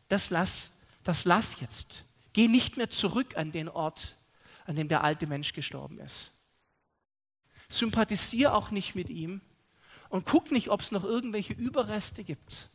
das 0.08 0.30
lass, 0.30 0.70
das 1.04 1.26
lass 1.26 1.60
jetzt. 1.60 2.06
Geh 2.32 2.48
nicht 2.48 2.78
mehr 2.78 2.88
zurück 2.88 3.36
an 3.36 3.52
den 3.52 3.68
Ort, 3.68 4.16
an 4.64 4.74
dem 4.76 4.88
der 4.88 5.04
alte 5.04 5.26
Mensch 5.26 5.52
gestorben 5.52 5.98
ist. 5.98 6.32
Sympathisier 7.68 8.54
auch 8.54 8.70
nicht 8.70 8.94
mit 8.94 9.10
ihm 9.10 9.42
und 10.08 10.24
guck 10.24 10.52
nicht, 10.52 10.70
ob 10.70 10.80
es 10.80 10.90
noch 10.90 11.04
irgendwelche 11.04 11.52
Überreste 11.52 12.24
gibt, 12.24 12.70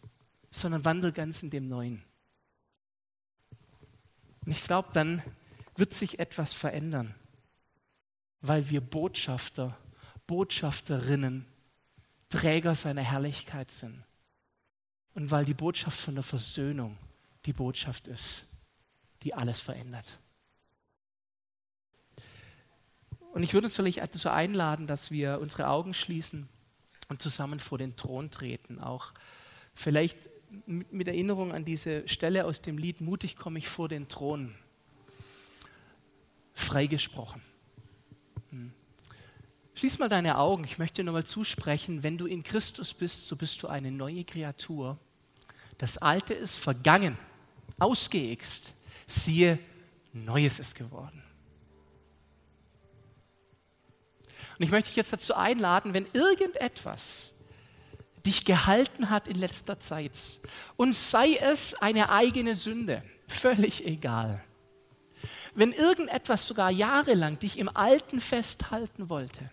sondern 0.51 0.85
wandel 0.85 1.11
ganz 1.13 1.41
in 1.41 1.49
dem 1.49 1.67
Neuen. 1.67 2.03
Und 4.47 4.53
ich 4.53 4.63
glaube, 4.63 4.87
dann 4.93 5.21
wird 5.75 5.93
sich 5.93 6.19
etwas 6.19 6.53
verändern, 6.53 7.13
weil 8.39 8.69
wir 8.69 8.79
Botschafter, 8.79 9.77
Botschafterinnen, 10.25 11.45
Träger 12.29 12.73
seiner 12.73 13.01
Herrlichkeit 13.01 13.71
sind. 13.71 14.05
Und 15.15 15.31
weil 15.31 15.43
die 15.43 15.53
Botschaft 15.53 15.99
von 15.99 16.15
der 16.15 16.23
Versöhnung 16.23 16.97
die 17.45 17.51
Botschaft 17.51 18.07
ist, 18.07 18.45
die 19.23 19.33
alles 19.33 19.59
verändert. 19.59 20.07
Und 23.33 23.43
ich 23.43 23.53
würde 23.53 23.65
uns 23.67 23.75
vielleicht 23.75 23.97
dazu 23.97 24.29
einladen, 24.29 24.87
dass 24.87 25.11
wir 25.11 25.41
unsere 25.41 25.67
Augen 25.67 25.93
schließen 25.93 26.47
und 27.09 27.21
zusammen 27.21 27.59
vor 27.59 27.79
den 27.79 27.97
Thron 27.97 28.31
treten. 28.31 28.79
Auch 28.79 29.11
vielleicht 29.75 30.29
mit 30.65 31.07
Erinnerung 31.07 31.51
an 31.51 31.65
diese 31.65 32.07
Stelle 32.07 32.45
aus 32.45 32.61
dem 32.61 32.77
Lied 32.77 33.01
Mutig 33.01 33.35
komme 33.35 33.59
ich 33.59 33.67
vor 33.67 33.89
den 33.89 34.07
Thron 34.07 34.55
freigesprochen. 36.53 37.41
Hm. 38.51 38.71
Schließ 39.75 39.99
mal 39.99 40.09
deine 40.09 40.37
Augen. 40.37 40.63
Ich 40.63 40.77
möchte 40.77 41.01
dir 41.01 41.05
nochmal 41.05 41.25
zusprechen, 41.25 42.03
wenn 42.03 42.17
du 42.17 42.25
in 42.25 42.43
Christus 42.43 42.93
bist, 42.93 43.27
so 43.27 43.35
bist 43.35 43.61
du 43.61 43.67
eine 43.67 43.91
neue 43.91 44.23
Kreatur. 44.23 44.97
Das 45.77 45.97
Alte 45.97 46.33
ist 46.33 46.55
vergangen, 46.55 47.17
ausgeixt. 47.77 48.73
Siehe, 49.05 49.59
Neues 50.13 50.59
ist 50.59 50.75
geworden. 50.75 51.23
Und 54.57 54.63
ich 54.65 54.71
möchte 54.71 54.89
dich 54.89 54.95
jetzt 54.95 55.13
dazu 55.13 55.35
einladen, 55.35 55.93
wenn 55.93 56.07
irgendetwas 56.13 57.33
dich 58.27 58.45
gehalten 58.45 59.09
hat 59.09 59.27
in 59.27 59.37
letzter 59.37 59.79
Zeit 59.79 60.11
und 60.75 60.93
sei 60.93 61.35
es 61.35 61.73
eine 61.75 62.09
eigene 62.09 62.55
Sünde, 62.55 63.01
völlig 63.27 63.85
egal. 63.85 64.43
Wenn 65.55 65.71
irgendetwas 65.71 66.45
sogar 66.45 66.69
jahrelang 66.69 67.39
dich 67.39 67.57
im 67.57 67.69
Alten 67.75 68.21
festhalten 68.21 69.09
wollte, 69.09 69.49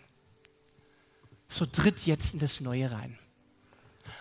so 1.48 1.64
tritt 1.64 2.04
jetzt 2.04 2.34
in 2.34 2.40
das 2.40 2.60
Neue 2.60 2.90
rein. 2.90 3.18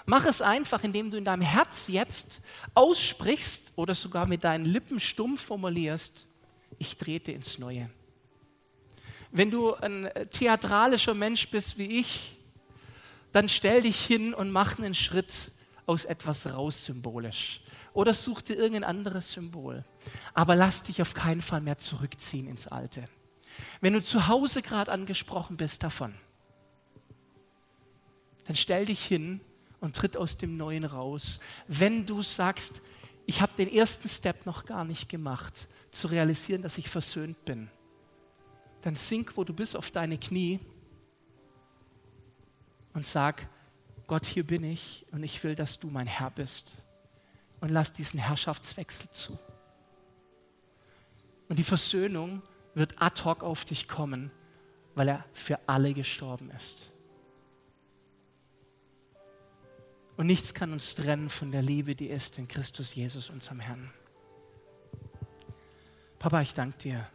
Mach 0.06 0.26
es 0.26 0.42
einfach, 0.42 0.84
indem 0.84 1.10
du 1.12 1.18
in 1.18 1.26
deinem 1.26 1.42
Herz 1.42 1.88
jetzt 1.88 2.40
aussprichst 2.74 3.74
oder 3.76 3.96
sogar 3.96 4.28
mit 4.28 4.44
deinen 4.44 4.66
Lippen 4.66 5.00
stumm 5.00 5.38
formulierst, 5.38 6.28
ich 6.78 6.96
trete 6.96 7.32
ins 7.32 7.58
Neue. 7.58 7.90
Wenn 9.32 9.50
du 9.50 9.74
ein 9.74 10.10
theatralischer 10.32 11.16
Mensch 11.16 11.50
bist 11.50 11.78
wie 11.78 12.00
ich, 12.00 12.38
dann 13.34 13.50
stell 13.50 13.82
dich 13.82 14.06
hin 14.06 14.34
und 14.34 14.52
mach 14.52 14.78
einen 14.78 14.96
Schritt 14.96 15.52
aus 15.86 16.06
etwas 16.06 16.54
raus 16.54 16.86
symbolisch. 16.86 17.62
Oder 17.94 18.14
such 18.14 18.42
dir 18.42 18.56
irgendein 18.56 18.84
anderes 18.86 19.34
Symbol. 19.34 19.84
Aber 20.34 20.56
lass 20.56 20.84
dich 20.84 21.02
auf 21.02 21.14
keinen 21.14 21.42
Fall 21.42 21.62
mehr 21.62 21.78
zurückziehen 21.78 22.48
ins 22.48 22.68
Alte. 22.68 23.06
Wenn 23.82 23.94
du 23.94 24.02
zu 24.02 24.28
Hause 24.28 24.62
gerade 24.62 24.92
angesprochen 24.92 25.58
bist 25.58 25.84
davon, 25.84 26.14
dann 28.46 28.56
stell 28.56 28.86
dich 28.86 29.04
hin 29.04 29.42
und 29.80 29.96
tritt 29.96 30.16
aus 30.16 30.38
dem 30.38 30.58
Neuen 30.58 30.86
raus. 30.86 31.40
Wenn 31.68 32.06
du 32.06 32.24
sagst, 32.24 32.82
ich 33.26 33.42
habe 33.42 33.54
den 33.58 33.72
ersten 33.72 34.10
Step 34.10 34.46
noch 34.46 34.66
gar 34.66 34.86
nicht 34.86 35.10
gemacht, 35.10 35.68
zu 35.92 36.08
realisieren, 36.08 36.62
dass 36.62 36.78
ich 36.78 36.90
versöhnt 36.90 37.46
bin, 37.46 37.70
dann 38.82 38.96
sink, 38.96 39.38
wo 39.38 39.44
du 39.44 39.54
bist, 39.54 39.76
auf 39.76 39.92
deine 39.92 40.18
Knie 40.18 40.60
und 42.94 43.06
sag, 43.06 43.48
Gott, 44.08 44.26
hier 44.26 44.46
bin 44.46 44.64
ich 44.64 45.06
und 45.12 45.24
ich 45.24 45.44
will, 45.44 45.56
dass 45.56 45.80
du 45.80 45.88
mein 45.88 46.08
Herr 46.08 46.32
bist. 46.32 46.74
Und 47.62 47.70
lass 47.70 47.94
diesen 47.94 48.20
Herrschaftswechsel 48.20 49.10
zu. 49.12 49.40
Und 51.48 51.58
die 51.58 51.64
Versöhnung 51.64 52.42
wird 52.74 53.02
ad 53.02 53.24
hoc 53.24 53.44
auf 53.44 53.64
dich 53.64 53.88
kommen, 53.88 54.32
weil 54.96 55.08
er 55.08 55.26
für 55.34 55.60
alle 55.68 55.94
gestorben 55.94 56.52
ist. 56.52 56.92
Und 60.18 60.28
nichts 60.28 60.54
kann 60.54 60.74
uns 60.74 60.94
trennen 60.96 61.30
von 61.30 61.52
der 61.52 61.62
Liebe, 61.62 61.96
die 61.96 62.08
ist 62.08 62.38
in 62.38 62.48
Christus 62.48 62.94
Jesus, 62.94 63.30
unserem 63.30 63.60
Herrn. 63.60 63.92
Papa, 66.20 66.42
ich 66.42 66.54
danke 66.54 66.78
dir 66.78 67.10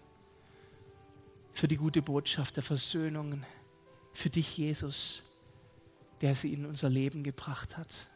für 1.52 1.68
die 1.68 1.76
gute 1.76 2.02
Botschaft 2.02 2.56
der 2.56 2.62
Versöhnung, 2.62 3.44
für 4.12 4.30
dich, 4.30 4.56
Jesus, 4.58 5.22
der 6.20 6.34
sie 6.34 6.52
in 6.52 6.66
unser 6.66 6.88
Leben 6.88 7.22
gebracht 7.22 7.76
hat. 7.76 8.06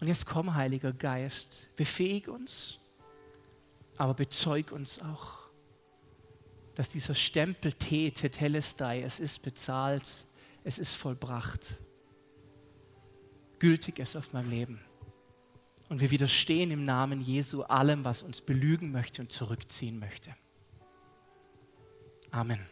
Und 0.00 0.08
jetzt 0.08 0.26
komm, 0.26 0.54
Heiliger 0.54 0.92
Geist, 0.92 1.68
befähig 1.76 2.28
uns, 2.28 2.78
aber 3.96 4.14
bezeug 4.14 4.72
uns 4.72 5.00
auch, 5.00 5.42
dass 6.74 6.88
dieser 6.88 7.14
Stempel 7.14 7.72
Te, 7.72 8.10
Tetelestai, 8.10 9.02
es 9.02 9.20
ist 9.20 9.42
bezahlt, 9.42 10.08
es 10.64 10.78
ist 10.78 10.94
vollbracht, 10.94 11.74
gültig 13.58 13.98
ist 13.98 14.16
auf 14.16 14.32
meinem 14.32 14.50
Leben. 14.50 14.80
Und 15.88 16.00
wir 16.00 16.10
widerstehen 16.10 16.70
im 16.70 16.84
Namen 16.84 17.20
Jesu 17.20 17.62
allem, 17.62 18.04
was 18.04 18.22
uns 18.22 18.40
belügen 18.40 18.92
möchte 18.92 19.20
und 19.20 19.30
zurückziehen 19.30 19.98
möchte. 19.98 20.34
Amen. 22.30 22.71